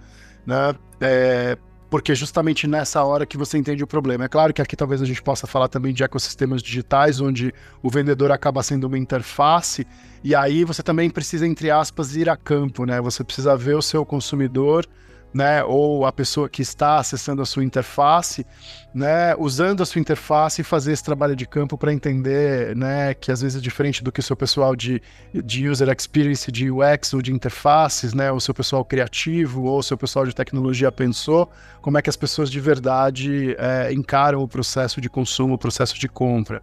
[0.46, 0.74] né?
[1.00, 1.58] É,
[1.94, 4.24] porque justamente nessa hora que você entende o problema.
[4.24, 7.88] É claro que aqui talvez a gente possa falar também de ecossistemas digitais, onde o
[7.88, 9.86] vendedor acaba sendo uma interface,
[10.24, 13.00] e aí você também precisa, entre aspas, ir a campo, né?
[13.00, 14.84] Você precisa ver o seu consumidor
[15.34, 18.46] né, ou a pessoa que está acessando a sua interface,
[18.94, 23.32] né, usando a sua interface e fazer esse trabalho de campo para entender, né, que
[23.32, 25.02] às vezes é diferente do que o seu pessoal de,
[25.34, 29.82] de user experience, de UX ou de interfaces, né, o seu pessoal criativo ou o
[29.82, 31.50] seu pessoal de tecnologia pensou,
[31.82, 35.98] como é que as pessoas de verdade é, encaram o processo de consumo, o processo
[35.98, 36.62] de compra.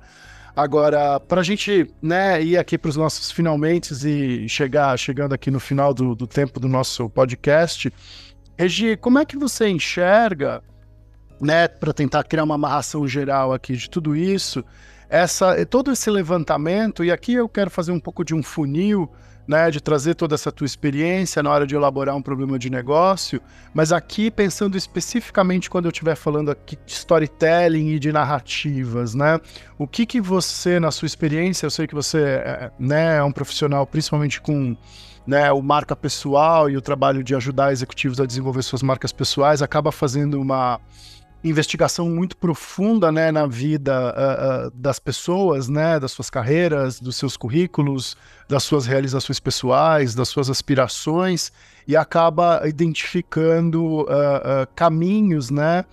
[0.56, 5.50] Agora, para a gente né, ir aqui para os nossos finalmente e chegar chegando aqui
[5.50, 7.92] no final do, do tempo do nosso podcast,
[8.62, 10.62] Regi, como é que você enxerga,
[11.42, 14.64] né, para tentar criar uma amarração geral aqui de tudo isso,
[15.10, 19.10] essa, todo esse levantamento, e aqui eu quero fazer um pouco de um funil,
[19.48, 23.42] né, de trazer toda essa tua experiência na hora de elaborar um problema de negócio,
[23.74, 29.40] mas aqui pensando especificamente quando eu estiver falando aqui de storytelling e de narrativas, né?
[29.76, 33.32] O que que você, na sua experiência, eu sei que você é, né, é um
[33.32, 34.78] profissional principalmente com
[35.26, 39.62] né, o marca pessoal e o trabalho de ajudar executivos a desenvolver suas marcas pessoais
[39.62, 40.80] acaba fazendo uma
[41.44, 47.16] investigação muito profunda né, na vida uh, uh, das pessoas, né, das suas carreiras, dos
[47.16, 48.16] seus currículos,
[48.48, 51.52] das suas realizações pessoais, das suas aspirações
[51.88, 55.86] e acaba identificando uh, caminhos, né,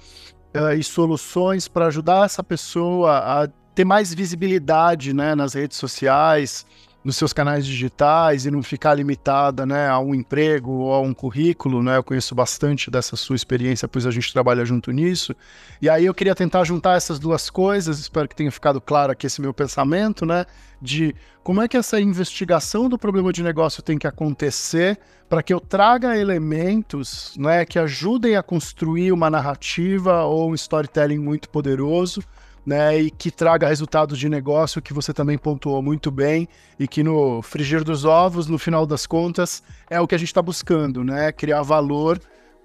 [0.77, 6.67] e soluções para ajudar essa pessoa a ter mais visibilidade, né, nas redes sociais,
[7.09, 11.15] nos seus canais digitais e não ficar limitada né, a um emprego ou a um
[11.15, 11.97] currículo, né?
[11.97, 15.35] Eu conheço bastante dessa sua experiência, pois a gente trabalha junto nisso.
[15.81, 19.27] E aí eu queria tentar juntar essas duas coisas, espero que tenha ficado claro aqui
[19.27, 20.45] esse meu pensamento, né?
[20.83, 25.55] De como é que essa investigação do problema de negócio tem que acontecer para que
[25.55, 32.23] eu traga elementos né, que ajudem a construir uma narrativa ou um storytelling muito poderoso
[32.69, 36.47] né, e que traga resultados de negócio que você também pontuou muito bem
[36.79, 40.29] e que no frigir dos ovos, no final das contas, é o que a gente
[40.29, 42.21] está buscando, né, criar valor,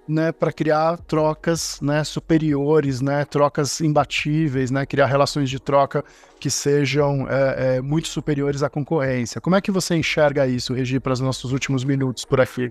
[0.06, 6.04] né, para criar trocas, né, superiores, né, trocas imbatíveis, né, criar relações de troca
[6.38, 9.40] que sejam é, é, muito superiores à concorrência.
[9.40, 12.70] Como é que você enxerga isso, Regi, para os nossos últimos minutos por aqui?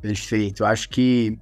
[0.00, 0.64] Perfeito.
[0.64, 1.36] Acho que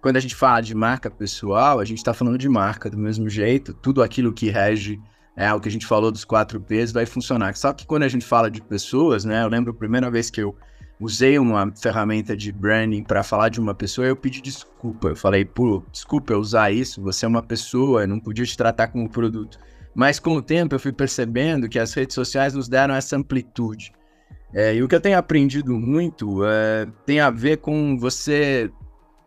[0.00, 3.28] quando a gente fala de marca pessoal, a gente está falando de marca do mesmo
[3.28, 5.00] jeito, tudo aquilo que rege
[5.36, 7.54] é o que a gente falou dos quatro P's vai funcionar.
[7.56, 10.40] Só que quando a gente fala de pessoas, né, eu lembro a primeira vez que
[10.40, 10.56] eu
[10.98, 15.08] usei uma ferramenta de branding para falar de uma pessoa, eu pedi desculpa.
[15.08, 18.56] Eu falei, pô, desculpa eu usar isso, você é uma pessoa, eu não podia te
[18.56, 19.58] tratar como produto.
[19.94, 23.92] Mas com o tempo eu fui percebendo que as redes sociais nos deram essa amplitude.
[24.54, 28.70] É, e o que eu tenho aprendido muito é, tem a ver com você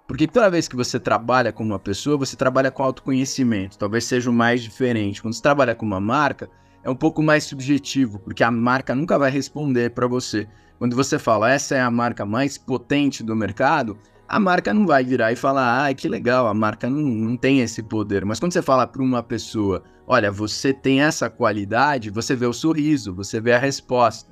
[0.09, 3.77] porque toda vez que você trabalha com uma pessoa, você trabalha com autoconhecimento.
[3.77, 5.21] Talvez seja o mais diferente.
[5.21, 6.49] Quando você trabalha com uma marca,
[6.83, 10.47] é um pouco mais subjetivo, porque a marca nunca vai responder para você.
[10.79, 15.03] Quando você fala, essa é a marca mais potente do mercado, a marca não vai
[15.03, 18.25] virar e falar, ah, que legal, a marca não, não tem esse poder.
[18.25, 22.53] Mas quando você fala para uma pessoa, olha, você tem essa qualidade, você vê o
[22.53, 24.28] sorriso, você vê a resposta.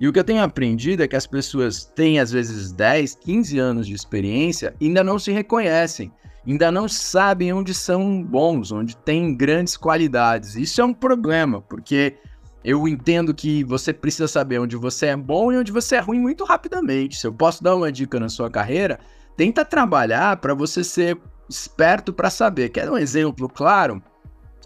[0.00, 3.58] E o que eu tenho aprendido é que as pessoas têm às vezes 10, 15
[3.58, 6.10] anos de experiência e ainda não se reconhecem.
[6.46, 10.56] ainda não sabem onde são bons, onde tem grandes qualidades.
[10.56, 12.16] Isso é um problema, porque
[12.64, 16.18] eu entendo que você precisa saber onde você é bom e onde você é ruim
[16.18, 17.18] muito rapidamente.
[17.18, 18.98] Se eu posso dar uma dica na sua carreira,
[19.36, 22.70] tenta trabalhar para você ser esperto para saber.
[22.70, 24.02] Quer um exemplo claro?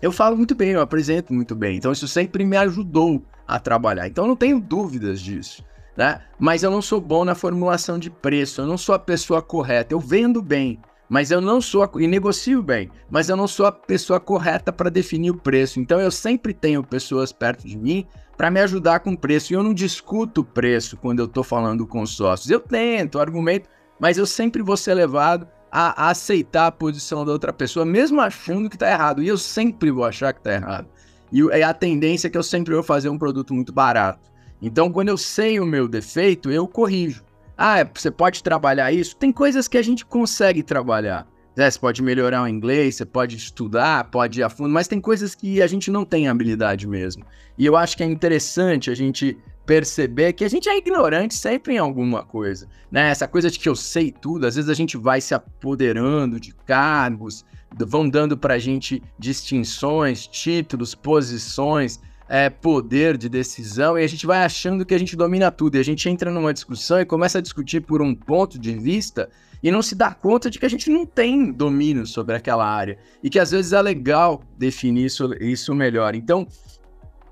[0.00, 1.76] Eu falo muito bem, eu apresento muito bem.
[1.76, 4.06] Então isso sempre me ajudou a trabalhar.
[4.06, 5.64] Então não tenho dúvidas disso.
[5.96, 6.20] Né?
[6.38, 9.94] Mas eu não sou bom na formulação de preço, eu não sou a pessoa correta.
[9.94, 13.66] Eu vendo bem, mas eu não sou a, e negocio bem, mas eu não sou
[13.66, 15.78] a pessoa correta para definir o preço.
[15.78, 19.52] Então eu sempre tenho pessoas perto de mim para me ajudar com o preço.
[19.52, 22.50] E eu não discuto o preço quando eu estou falando com sócios.
[22.50, 23.68] Eu tento, argumento,
[24.00, 28.20] mas eu sempre vou ser levado a, a aceitar a posição da outra pessoa, mesmo
[28.20, 29.22] achando que está errado.
[29.22, 30.88] E eu sempre vou achar que está errado.
[31.34, 34.30] E é a tendência que eu sempre vou fazer um produto muito barato.
[34.62, 37.24] Então, quando eu sei o meu defeito, eu corrijo.
[37.58, 39.16] Ah, é, você pode trabalhar isso?
[39.16, 41.26] Tem coisas que a gente consegue trabalhar.
[41.56, 45.00] É, você pode melhorar o inglês, você pode estudar, pode ir a fundo, mas tem
[45.00, 47.26] coisas que a gente não tem habilidade mesmo.
[47.58, 51.74] E eu acho que é interessante a gente perceber que a gente é ignorante sempre
[51.74, 53.10] em alguma coisa, né?
[53.10, 56.54] Essa coisa de que eu sei tudo, às vezes a gente vai se apoderando de
[56.66, 57.44] cargos,
[57.78, 64.44] vão dando pra gente distinções, títulos, posições, é, poder de decisão e a gente vai
[64.44, 65.76] achando que a gente domina tudo.
[65.76, 69.28] E a gente entra numa discussão e começa a discutir por um ponto de vista
[69.62, 72.98] e não se dá conta de que a gente não tem domínio sobre aquela área
[73.22, 76.14] e que às vezes é legal definir isso, isso melhor.
[76.14, 76.46] Então,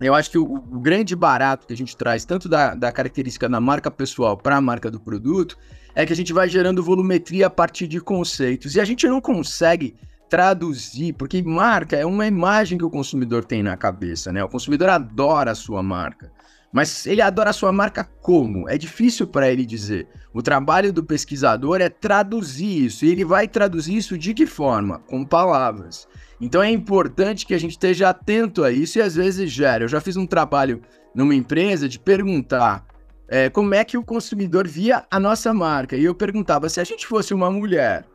[0.00, 3.48] eu acho que o, o grande barato que a gente traz, tanto da, da característica
[3.48, 5.56] da marca pessoal para a marca do produto,
[5.94, 9.20] é que a gente vai gerando volumetria a partir de conceitos e a gente não
[9.20, 9.94] consegue
[10.32, 14.42] traduzir, porque marca é uma imagem que o consumidor tem na cabeça, né?
[14.42, 16.32] O consumidor adora a sua marca.
[16.72, 18.66] Mas ele adora a sua marca como?
[18.66, 20.08] É difícil para ele dizer.
[20.32, 23.04] O trabalho do pesquisador é traduzir isso.
[23.04, 25.00] E ele vai traduzir isso de que forma?
[25.00, 26.08] Com palavras.
[26.40, 29.84] Então é importante que a gente esteja atento a isso e às vezes gera.
[29.84, 30.80] Eu já fiz um trabalho
[31.14, 32.86] numa empresa de perguntar
[33.28, 35.94] é, como é que o consumidor via a nossa marca.
[35.94, 38.06] E eu perguntava se a gente fosse uma mulher,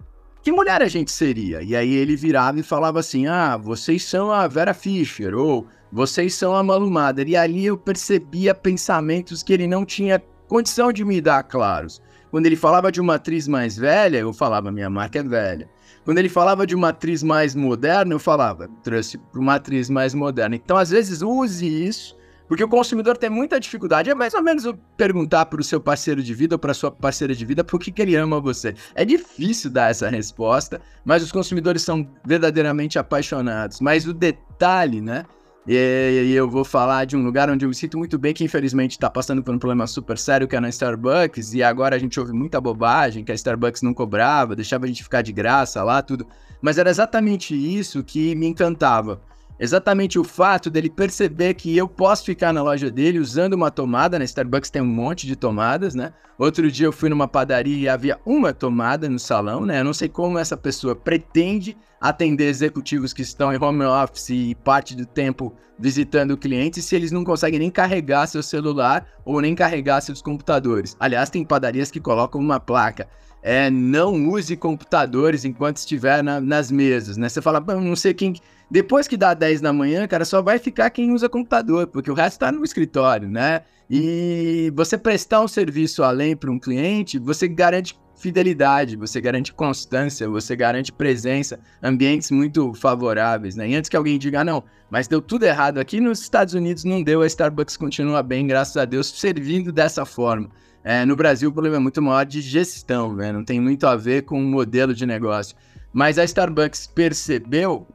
[0.48, 1.62] que mulher a gente seria?
[1.62, 6.36] E aí ele virava e falava assim: Ah, vocês são a Vera Fischer, ou vocês
[6.36, 7.28] são a Malu Mader.
[7.28, 12.02] E ali eu percebia pensamentos que ele não tinha condição de me dar claros.
[12.32, 15.70] Quando ele falava de uma atriz mais velha, eu falava: Minha marca é velha.
[16.06, 20.14] Quando ele falava de uma atriz mais moderna, eu falava: Trouxe para uma atriz mais
[20.14, 20.56] moderna.
[20.56, 22.16] Então, às vezes, use isso
[22.48, 24.10] porque o consumidor tem muita dificuldade.
[24.10, 27.36] É mais ou menos perguntar para o seu parceiro de vida ou para sua parceira
[27.36, 28.74] de vida por que, que ele ama você.
[28.96, 33.80] É difícil dar essa resposta, mas os consumidores são verdadeiramente apaixonados.
[33.82, 35.26] Mas o detalhe, né?
[35.70, 38.92] E eu vou falar de um lugar onde eu me sinto muito bem, que infelizmente
[38.92, 42.18] está passando por um problema super sério, que é na Starbucks, e agora a gente
[42.18, 46.02] ouve muita bobagem, que a Starbucks não cobrava, deixava a gente ficar de graça lá,
[46.02, 46.26] tudo.
[46.62, 49.20] Mas era exatamente isso que me encantava
[49.60, 54.20] exatamente o fato dele perceber que eu posso ficar na loja dele usando uma tomada,
[54.20, 56.14] na Starbucks tem um monte de tomadas, né?
[56.38, 59.80] Outro dia eu fui numa padaria e havia uma tomada no salão, né?
[59.80, 64.56] Eu não sei como essa pessoa pretende atender executivos que estão em home office e
[64.56, 69.56] parte do tempo visitando clientes se eles não conseguem nem carregar seu celular ou nem
[69.56, 70.96] carregar seus computadores.
[71.00, 73.08] Aliás, tem padarias que colocam uma placa
[73.42, 77.30] é, não use computadores enquanto estiver na, nas mesas, né?
[77.30, 78.36] Você fala, não sei quem
[78.70, 82.14] depois que dá 10 da manhã, cara, só vai ficar quem usa computador, porque o
[82.14, 83.62] resto tá no escritório, né?
[83.90, 90.28] E você prestar um serviço além para um cliente, você garante fidelidade, você garante constância,
[90.28, 93.70] você garante presença, ambientes muito favoráveis, né?
[93.70, 96.84] E antes que alguém diga, ah, não, mas deu tudo errado aqui nos Estados Unidos,
[96.84, 100.50] não deu, a Starbucks continua bem, graças a Deus, servindo dessa forma.
[100.84, 103.32] É, no Brasil, o problema é muito maior de gestão, né?
[103.32, 105.56] não tem muito a ver com o modelo de negócio.
[105.94, 107.88] Mas a Starbucks percebeu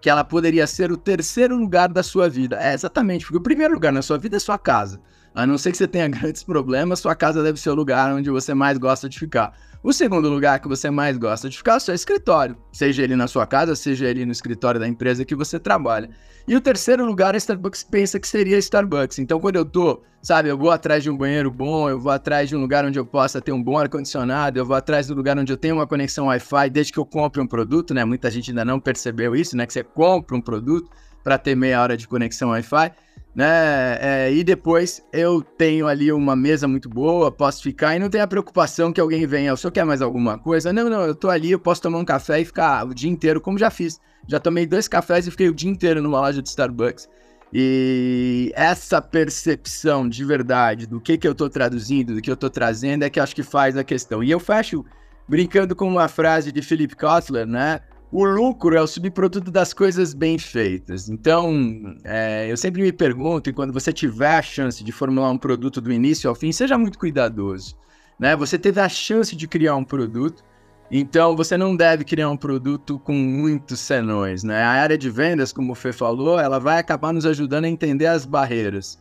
[0.00, 2.58] que ela poderia ser o terceiro lugar da sua vida.
[2.60, 5.00] É, exatamente, porque o primeiro lugar na sua vida é sua casa.
[5.34, 8.30] A não ser que você tenha grandes problemas, sua casa deve ser o lugar onde
[8.30, 9.52] você mais gosta de ficar.
[9.82, 13.14] O segundo lugar que você mais gosta de ficar é o seu escritório, seja ele
[13.14, 16.10] na sua casa, seja ele no escritório da empresa que você trabalha.
[16.48, 19.18] E o terceiro lugar, a Starbucks pensa que seria Starbucks.
[19.20, 22.48] Então, quando eu tô, sabe, eu vou atrás de um banheiro bom, eu vou atrás
[22.48, 25.38] de um lugar onde eu possa ter um bom ar-condicionado, eu vou atrás do lugar
[25.38, 28.04] onde eu tenho uma conexão Wi-Fi desde que eu compre um produto, né?
[28.04, 29.64] Muita gente ainda não percebeu isso, né?
[29.64, 30.90] Que você compra um produto
[31.22, 32.90] para ter meia hora de conexão Wi-Fi
[33.34, 33.98] né?
[34.00, 38.20] É, e depois eu tenho ali uma mesa muito boa, posso ficar e não tem
[38.20, 40.72] a preocupação que alguém venha, o senhor quer mais alguma coisa?
[40.72, 43.40] Não, não, eu tô ali, eu posso tomar um café e ficar o dia inteiro,
[43.40, 44.00] como já fiz.
[44.26, 47.08] Já tomei dois cafés e fiquei o dia inteiro numa loja de Starbucks.
[47.52, 52.50] E essa percepção de verdade do que, que eu tô traduzindo, do que eu tô
[52.50, 54.22] trazendo, é que acho que faz a questão.
[54.22, 54.84] E eu fecho
[55.26, 57.80] brincando com uma frase de Philip Kotler, né?
[58.10, 61.10] O lucro é o subproduto das coisas bem feitas.
[61.10, 65.36] Então, é, eu sempre me pergunto, e quando você tiver a chance de formular um
[65.36, 67.76] produto do início ao fim, seja muito cuidadoso.
[68.18, 68.34] Né?
[68.34, 70.42] Você teve a chance de criar um produto,
[70.90, 74.42] então você não deve criar um produto com muitos senões.
[74.42, 74.62] Né?
[74.62, 78.06] A área de vendas, como o Fê falou, ela vai acabar nos ajudando a entender
[78.06, 78.98] as barreiras.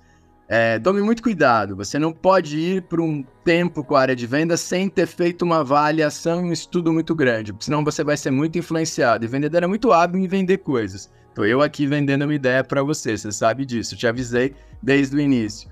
[0.50, 4.26] É, tome muito cuidado, você não pode ir por um tempo com a área de
[4.26, 8.32] venda sem ter feito uma avaliação e um estudo muito grande, senão você vai ser
[8.32, 9.26] muito influenciado.
[9.26, 11.12] E vendedor é muito hábil em vender coisas.
[11.36, 15.18] Tô eu aqui vendendo uma ideia para você, você sabe disso, eu te avisei desde
[15.18, 15.70] o início.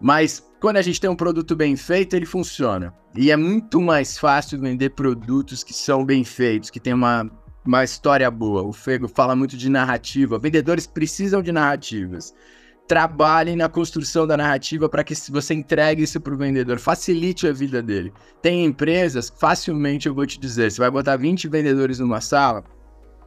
[0.00, 2.94] Mas quando a gente tem um produto bem feito, ele funciona.
[3.16, 7.28] E é muito mais fácil vender produtos que são bem feitos, que tem uma,
[7.66, 8.62] uma história boa.
[8.62, 10.38] O Fego fala muito de narrativa.
[10.38, 12.32] Vendedores precisam de narrativas
[12.92, 17.52] trabalhem na construção da narrativa para que você entregue isso para o vendedor, facilite a
[17.52, 18.12] vida dele.
[18.42, 22.62] Tem empresas, facilmente eu vou te dizer, você vai botar 20 vendedores numa sala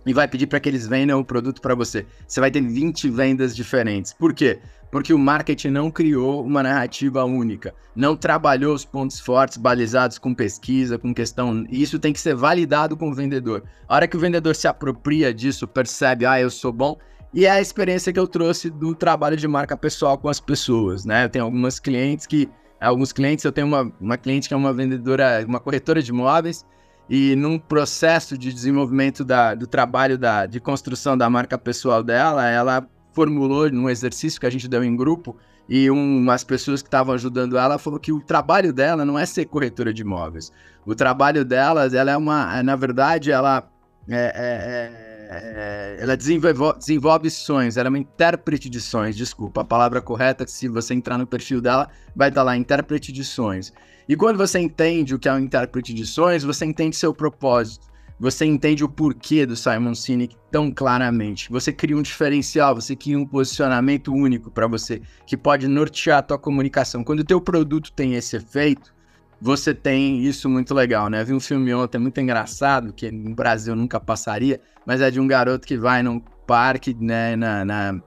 [0.05, 2.05] e vai pedir para que eles vendam o produto para você.
[2.27, 4.13] Você vai ter 20 vendas diferentes.
[4.13, 4.59] Por quê?
[4.91, 10.31] Porque o marketing não criou uma narrativa única, não trabalhou os pontos fortes balizados com
[10.31, 11.65] pesquisa, com questão.
[11.71, 13.63] Isso tem que ser validado com o vendedor.
[13.87, 16.99] A hora que o vendedor se apropria disso, percebe, ah, eu sou bom,
[17.35, 21.03] e é a experiência que eu trouxe do trabalho de marca pessoal com as pessoas,
[21.03, 21.25] né?
[21.25, 22.49] Eu tenho algumas clientes que.
[22.79, 26.65] Alguns clientes, eu tenho uma, uma cliente que é uma vendedora, uma corretora de imóveis,
[27.09, 32.47] e num processo de desenvolvimento da, do trabalho da, de construção da marca pessoal dela,
[32.47, 35.35] ela formulou num exercício que a gente deu em grupo,
[35.67, 39.25] e um, umas pessoas que estavam ajudando ela falou que o trabalho dela não é
[39.25, 40.51] ser corretora de imóveis.
[40.85, 43.67] O trabalho dela, ela é uma, na verdade, ela
[44.07, 49.61] é, é, é é, ela desenvolve, desenvolve sonhos, ela é uma intérprete de sonhos, desculpa,
[49.61, 53.73] a palavra correta, se você entrar no perfil dela, vai estar lá, intérprete de sonhos.
[54.07, 57.87] E quando você entende o que é um intérprete de sonhos, você entende seu propósito,
[58.19, 61.49] você entende o porquê do Simon Sinek tão claramente.
[61.51, 66.21] Você cria um diferencial, você cria um posicionamento único para você, que pode nortear a
[66.21, 67.03] tua comunicação.
[67.03, 68.93] Quando o teu produto tem esse efeito,
[69.41, 71.23] você tem isso muito legal, né?
[71.23, 75.27] Vi um filme ontem muito engraçado, que no Brasil nunca passaria, mas é de um
[75.27, 78.01] garoto que vai num parque, né, na, na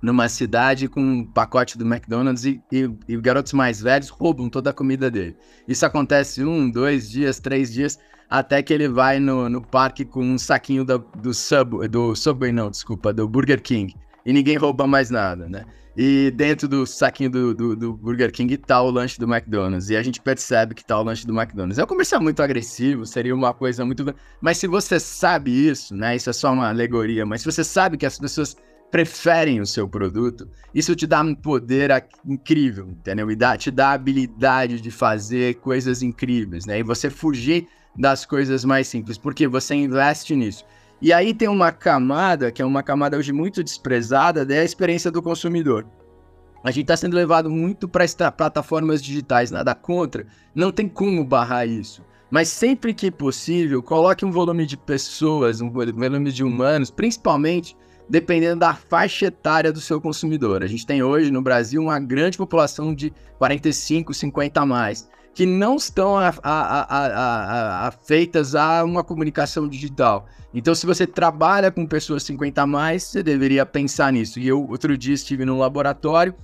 [0.00, 4.70] numa cidade com um pacote do McDonald's e, e, e, garotos mais velhos roubam toda
[4.70, 5.36] a comida dele.
[5.68, 7.98] Isso acontece um, dois dias, três dias,
[8.28, 12.50] até que ele vai no, no parque com um saquinho do, do Subway, do Subway
[12.50, 13.94] não, desculpa, do Burger King.
[14.26, 15.64] E ninguém rouba mais nada, né?
[15.96, 19.90] E dentro do saquinho do, do, do, Burger King tá o lanche do McDonald's.
[19.90, 21.78] E a gente percebe que tá o lanche do McDonald's.
[21.78, 24.14] É um comercial muito agressivo, seria uma coisa muito.
[24.40, 26.16] Mas se você sabe isso, né?
[26.16, 28.56] Isso é só uma alegoria, mas se você sabe que as pessoas
[28.90, 31.90] preferem o seu produto, isso te dá um poder
[32.26, 33.30] incrível, entendeu?
[33.30, 36.78] E dá, te dá a habilidade de fazer coisas incríveis, né?
[36.78, 40.64] E você fugir das coisas mais simples, porque você investe nisso.
[41.02, 45.20] E aí tem uma camada, que é uma camada hoje muito desprezada, da experiência do
[45.20, 45.84] consumidor.
[46.62, 50.24] A gente está sendo levado muito para plataformas digitais, nada contra,
[50.54, 52.04] não tem como barrar isso.
[52.30, 57.76] Mas sempre que possível, coloque um volume de pessoas, um volume de humanos, principalmente
[58.08, 60.62] dependendo da faixa etária do seu consumidor.
[60.62, 65.46] A gente tem hoje no Brasil uma grande população de 45, 50 a mais que
[65.46, 66.16] não estão
[67.80, 70.26] afeitas a, uma comunicação digital.
[70.52, 74.38] Então, se você trabalha com pessoas 50 a mais, você deveria pensar nisso.
[74.38, 76.34] E eu, outro dia, estive no laboratório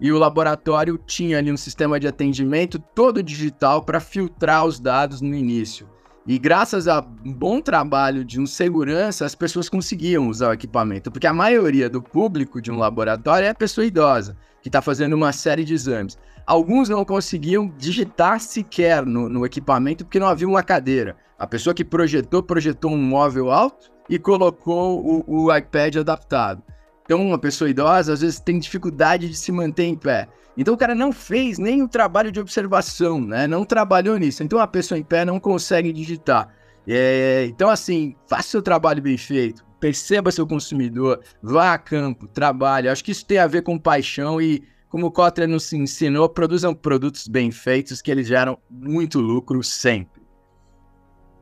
[0.00, 5.20] e o laboratório tinha ali um sistema de atendimento todo digital para filtrar os dados
[5.20, 5.88] no início.
[6.26, 11.10] E graças a um bom trabalho de um segurança, as pessoas conseguiam usar o equipamento,
[11.10, 15.12] porque a maioria do público de um laboratório é a pessoa idosa, que está fazendo
[15.12, 16.18] uma série de exames.
[16.46, 21.16] Alguns não conseguiam digitar sequer no, no equipamento porque não havia uma cadeira.
[21.38, 26.62] A pessoa que projetou, projetou um móvel alto e colocou o, o iPad adaptado.
[27.04, 30.28] Então, uma pessoa idosa às vezes tem dificuldade de se manter em pé.
[30.56, 33.46] Então, o cara não fez nem o trabalho de observação, né?
[33.46, 34.42] Não trabalhou nisso.
[34.42, 36.48] Então, a pessoa em pé não consegue digitar.
[36.86, 42.88] É, então, assim, faça seu trabalho bem feito, perceba seu consumidor, vá a campo, trabalhe.
[42.88, 44.62] Acho que isso tem a ver com paixão e
[44.94, 50.22] como o Kotler nos ensinou, produzam produtos bem feitos que eles geram muito lucro sempre.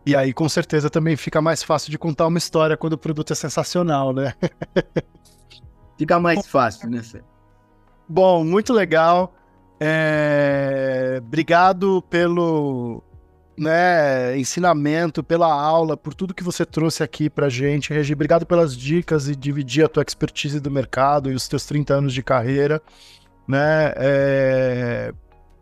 [0.06, 3.30] E aí, com certeza, também fica mais fácil de contar uma história quando o produto
[3.30, 4.32] é sensacional, né?
[5.98, 7.22] fica mais fácil, né, Fê?
[8.08, 9.34] Bom, muito legal.
[9.78, 11.20] É...
[11.22, 13.04] Obrigado pelo
[13.54, 18.14] né, ensinamento, pela aula, por tudo que você trouxe aqui pra gente, Regi.
[18.14, 22.14] Obrigado pelas dicas e dividir a tua expertise do mercado e os teus 30 anos
[22.14, 22.80] de carreira
[23.52, 23.92] né?
[23.96, 25.12] É...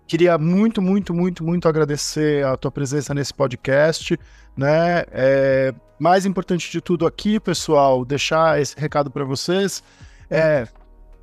[0.07, 4.18] Queria muito, muito, muito, muito agradecer a tua presença nesse podcast,
[4.57, 5.05] né?
[5.12, 9.82] É, mais importante de tudo aqui, pessoal, deixar esse recado para vocês
[10.28, 10.66] é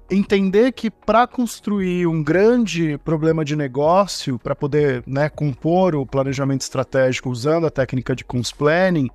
[0.10, 6.62] entender que para construir um grande problema de negócio, para poder né, compor o planejamento
[6.62, 9.10] estratégico usando a técnica de cons planning,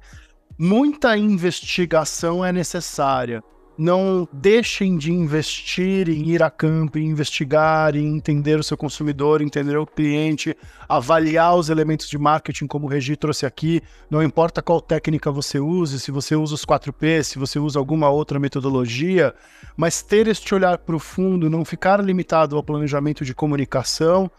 [0.58, 3.42] muita investigação é necessária
[3.76, 9.40] não deixem de investir em ir a campo, em investigar, em entender o seu consumidor,
[9.40, 10.56] entender o cliente,
[10.88, 13.80] avaliar os elementos de marketing, como o Regi trouxe aqui.
[14.10, 18.08] Não importa qual técnica você use, se você usa os 4P, se você usa alguma
[18.10, 19.34] outra metodologia,
[19.76, 24.30] mas ter este olhar profundo, não ficar limitado ao planejamento de comunicação,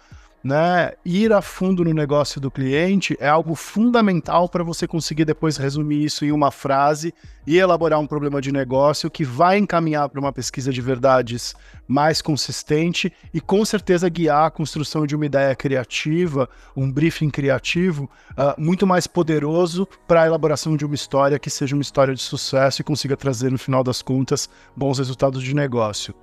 [0.44, 5.56] né, ir a fundo no negócio do cliente é algo fundamental para você conseguir depois
[5.56, 7.14] resumir isso em uma frase
[7.48, 11.56] e elaborar um problema de negócio que vai encaminhar para uma pesquisa de verdades
[11.88, 18.10] mais consistente e com certeza guiar a construção de uma ideia criativa, um briefing criativo
[18.32, 22.22] uh, muito mais poderoso para a elaboração de uma história que seja uma história de
[22.22, 26.14] sucesso e consiga trazer no final das contas bons resultados de negócio.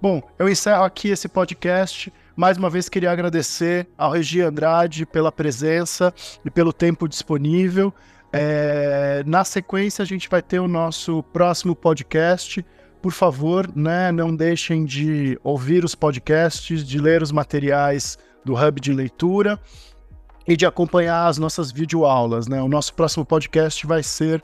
[0.00, 2.12] Bom, eu encerro aqui esse podcast.
[2.36, 6.12] Mais uma vez queria agradecer ao Regi Andrade pela presença
[6.44, 7.94] e pelo tempo disponível.
[8.32, 12.66] É, na sequência, a gente vai ter o nosso próximo podcast.
[13.00, 18.80] Por favor, né, não deixem de ouvir os podcasts, de ler os materiais do Hub
[18.80, 19.60] de Leitura
[20.48, 22.48] e de acompanhar as nossas videoaulas.
[22.48, 22.60] Né?
[22.60, 24.42] O nosso próximo podcast vai ser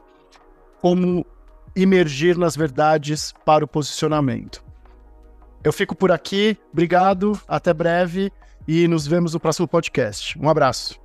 [0.81, 1.27] como
[1.75, 4.70] imergir nas verdades para o posicionamento.
[5.63, 6.57] Eu fico por aqui.
[6.73, 8.33] Obrigado, até breve
[8.67, 10.39] e nos vemos no próximo podcast.
[10.39, 10.99] Um abraço.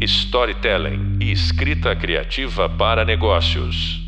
[0.00, 4.01] Storytelling e escrita criativa para negócios.